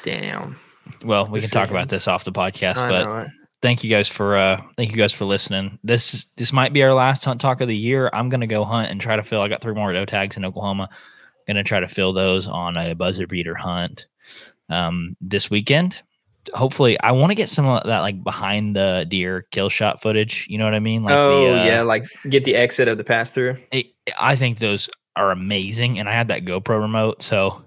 [0.04, 0.60] Damn.
[1.02, 3.28] Well, we can talk about this off the podcast, I but.
[3.62, 5.80] Thank you guys for uh thank you guys for listening.
[5.84, 8.10] This this might be our last hunt talk of the year.
[8.14, 9.42] I'm gonna go hunt and try to fill.
[9.42, 10.90] I got three more doe tags in Oklahoma.
[11.48, 14.08] Gonna try to fill those on a buzzer beater hunt
[14.70, 16.02] um this weekend.
[16.54, 20.48] Hopefully, I want to get some of that like behind the deer kill shot footage.
[20.50, 21.04] You know what I mean?
[21.04, 23.58] Like oh the, uh, yeah, like get the exit of the pass through.
[24.20, 27.64] I think those are amazing, and I had that GoPro remote, so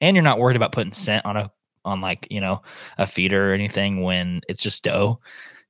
[0.00, 1.50] and you're not worried about putting scent on a
[1.86, 2.62] on like you know
[2.98, 5.20] a feeder or anything when it's just doe.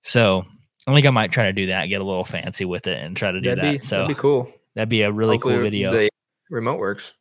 [0.03, 0.45] So
[0.87, 3.17] I think I might try to do that, get a little fancy with it, and
[3.17, 3.73] try to do That'd that.
[3.73, 4.53] be so that'd be cool.
[4.75, 5.91] that'd be a really cool video.
[5.93, 6.09] The
[6.51, 7.14] remote works.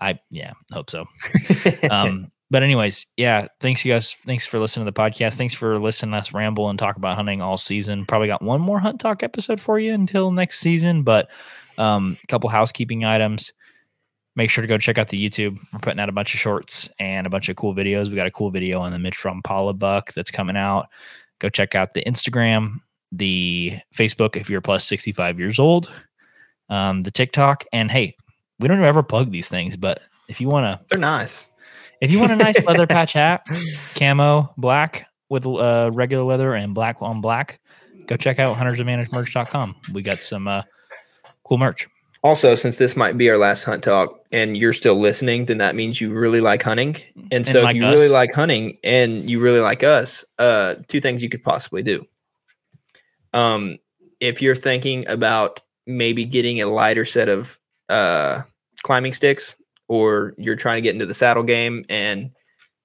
[0.00, 1.06] I yeah, hope so.
[1.90, 4.14] Um, but anyways, yeah, thanks you guys.
[4.26, 5.36] Thanks for listening to the podcast.
[5.36, 8.04] Thanks for listening to us ramble and talk about hunting all season.
[8.04, 11.28] Probably got one more hunt talk episode for you until next season, but
[11.78, 13.54] um, a couple housekeeping items.
[14.34, 15.58] Make sure to go check out the YouTube.
[15.72, 18.08] We're putting out a bunch of shorts and a bunch of cool videos.
[18.08, 20.88] We got a cool video on the Mitch from Paula buck that's coming out.
[21.38, 22.76] Go check out the Instagram,
[23.10, 25.92] the Facebook if you're plus 65 years old,
[26.70, 28.14] um, the TikTok, and hey,
[28.58, 31.46] we don't ever plug these things, but if you want to They're nice.
[32.00, 33.44] if you want a nice leather patch hat,
[33.96, 37.60] camo black with uh, regular leather and black on black,
[38.06, 39.76] go check out huntersadvantagemerch.com.
[39.92, 40.62] We got some uh,
[41.44, 41.86] cool merch.
[42.24, 45.74] Also, since this might be our last hunt talk and you're still listening, then that
[45.74, 46.96] means you really like hunting.
[47.32, 47.98] And so like if you us.
[47.98, 52.06] really like hunting and you really like us, uh, two things you could possibly do.
[53.32, 53.78] Um,
[54.20, 57.58] if you're thinking about maybe getting a lighter set of
[57.88, 58.42] uh,
[58.84, 59.56] climbing sticks,
[59.88, 62.30] or you're trying to get into the saddle game and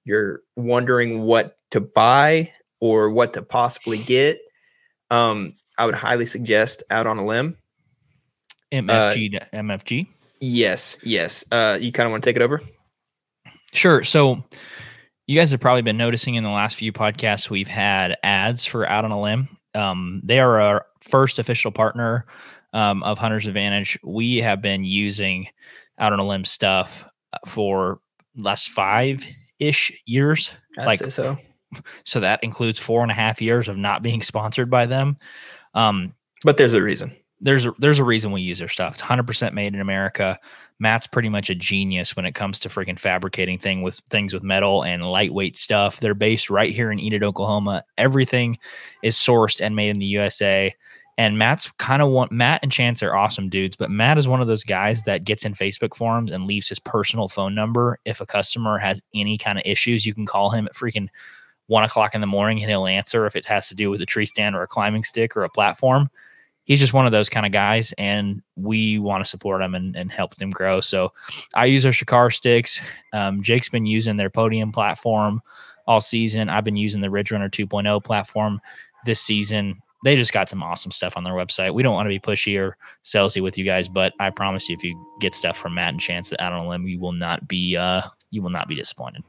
[0.04, 4.40] you're wondering what to buy or what to possibly get,
[5.10, 7.56] um, I would highly suggest Out on a Limb.
[8.72, 10.06] MFG to MFG.
[10.40, 11.44] Yes, yes.
[11.50, 12.62] Uh, you kind of want to take it over?
[13.72, 14.04] Sure.
[14.04, 14.44] So
[15.26, 18.88] you guys have probably been noticing in the last few podcasts we've had ads for
[18.88, 19.48] Out on a Limb.
[19.74, 22.26] Um, they are our first official partner
[22.72, 23.98] um, of Hunter's Advantage.
[24.04, 25.48] We have been using
[25.98, 27.08] Out on a Limb stuff
[27.46, 28.00] for
[28.36, 29.24] last five
[29.58, 30.52] ish years.
[30.78, 31.36] I'd Like- so.
[32.04, 35.18] So that includes four and a half years of not being sponsored by them.
[35.74, 36.14] Um,
[36.44, 37.14] But there's a reason.
[37.40, 38.94] There's a, there's a reason we use their stuff.
[38.94, 40.38] It's 100% made in America.
[40.78, 44.42] Matt's pretty much a genius when it comes to freaking fabricating thing with things with
[44.42, 46.00] metal and lightweight stuff.
[46.00, 47.84] They're based right here in Enid, Oklahoma.
[47.96, 48.58] Everything
[49.02, 50.74] is sourced and made in the USA.
[51.16, 52.28] And Matt's kind of one.
[52.30, 55.44] Matt and Chance are awesome dudes, but Matt is one of those guys that gets
[55.44, 57.98] in Facebook forums and leaves his personal phone number.
[58.04, 61.08] If a customer has any kind of issues, you can call him at freaking
[61.66, 64.06] one o'clock in the morning and he'll answer if it has to do with a
[64.06, 66.08] tree stand or a climbing stick or a platform
[66.68, 69.96] he's just one of those kind of guys, and we want to support him and,
[69.96, 70.80] and help them grow.
[70.80, 71.12] So
[71.54, 72.80] I use our Shakar sticks.
[73.12, 75.42] Um, Jake's been using their podium platform
[75.88, 76.48] all season.
[76.48, 78.60] I've been using the Ridge Runner 2.0 platform
[79.06, 79.80] this season.
[80.04, 81.74] They just got some awesome stuff on their website.
[81.74, 84.76] We don't want to be pushy or salesy with you guys, but I promise you,
[84.76, 87.12] if you get stuff from Matt and Chance that out on a limb, you will
[87.12, 89.24] not be uh, you will not be disappointed.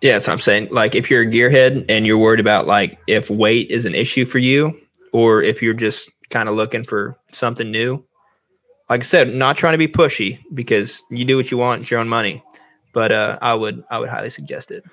[0.00, 0.68] Yeah, that's what I'm saying.
[0.70, 4.24] Like if you're a gearhead and you're worried about like if weight is an issue
[4.24, 4.78] for you,
[5.12, 8.04] or if you're just kind of looking for something new,
[8.90, 11.90] like I said, not trying to be pushy because you do what you want, it's
[11.90, 12.42] your own money.
[12.92, 14.84] But uh, I would I would highly suggest it.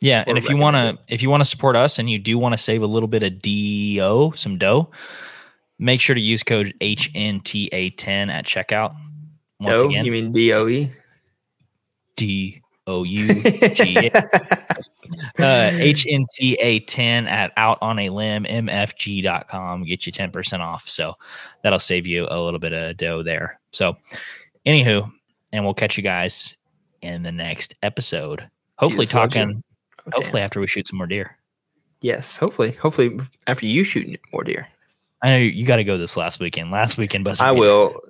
[0.00, 2.38] Yeah, and if you want to if you want to support us and you do
[2.38, 4.90] want to save a little bit of DO, some dough,
[5.78, 8.94] make sure to use code HNTA10 at checkout.
[9.58, 9.88] Once Doe?
[9.88, 10.92] again, you mean D O E?
[12.14, 14.10] D O U G A.
[15.38, 19.84] uh, HNTA10 at out on a limb, mfg.com.
[19.84, 20.88] Get you 10% off.
[20.88, 21.14] So
[21.62, 23.60] that'll save you a little bit of dough there.
[23.70, 23.96] So,
[24.66, 25.10] anywho,
[25.52, 26.56] and we'll catch you guys
[27.02, 28.48] in the next episode.
[28.78, 29.62] Hopefully, Jesus talking,
[30.06, 30.44] Oh, hopefully, damn.
[30.46, 31.36] after we shoot some more deer.
[32.00, 34.68] Yes, hopefully, hopefully after you shoot more deer,
[35.22, 36.70] I know you got to go this last weekend.
[36.70, 38.00] Last weekend, but I will.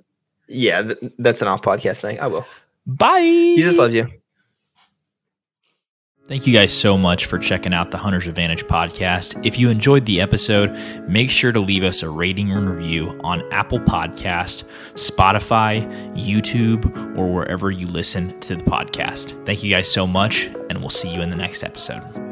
[0.47, 2.19] Yeah, th- that's an off podcast thing.
[2.19, 2.45] I will.
[2.85, 3.21] Bye.
[3.21, 4.07] Jesus loves you.
[6.29, 9.43] Thank you guys so much for checking out the Hunter's Advantage podcast.
[9.43, 10.71] If you enjoyed the episode,
[11.09, 14.63] make sure to leave us a rating and review on Apple Podcast,
[14.93, 19.43] Spotify, YouTube, or wherever you listen to the podcast.
[19.47, 22.28] Thank you guys so much, and we'll see you in the next episode.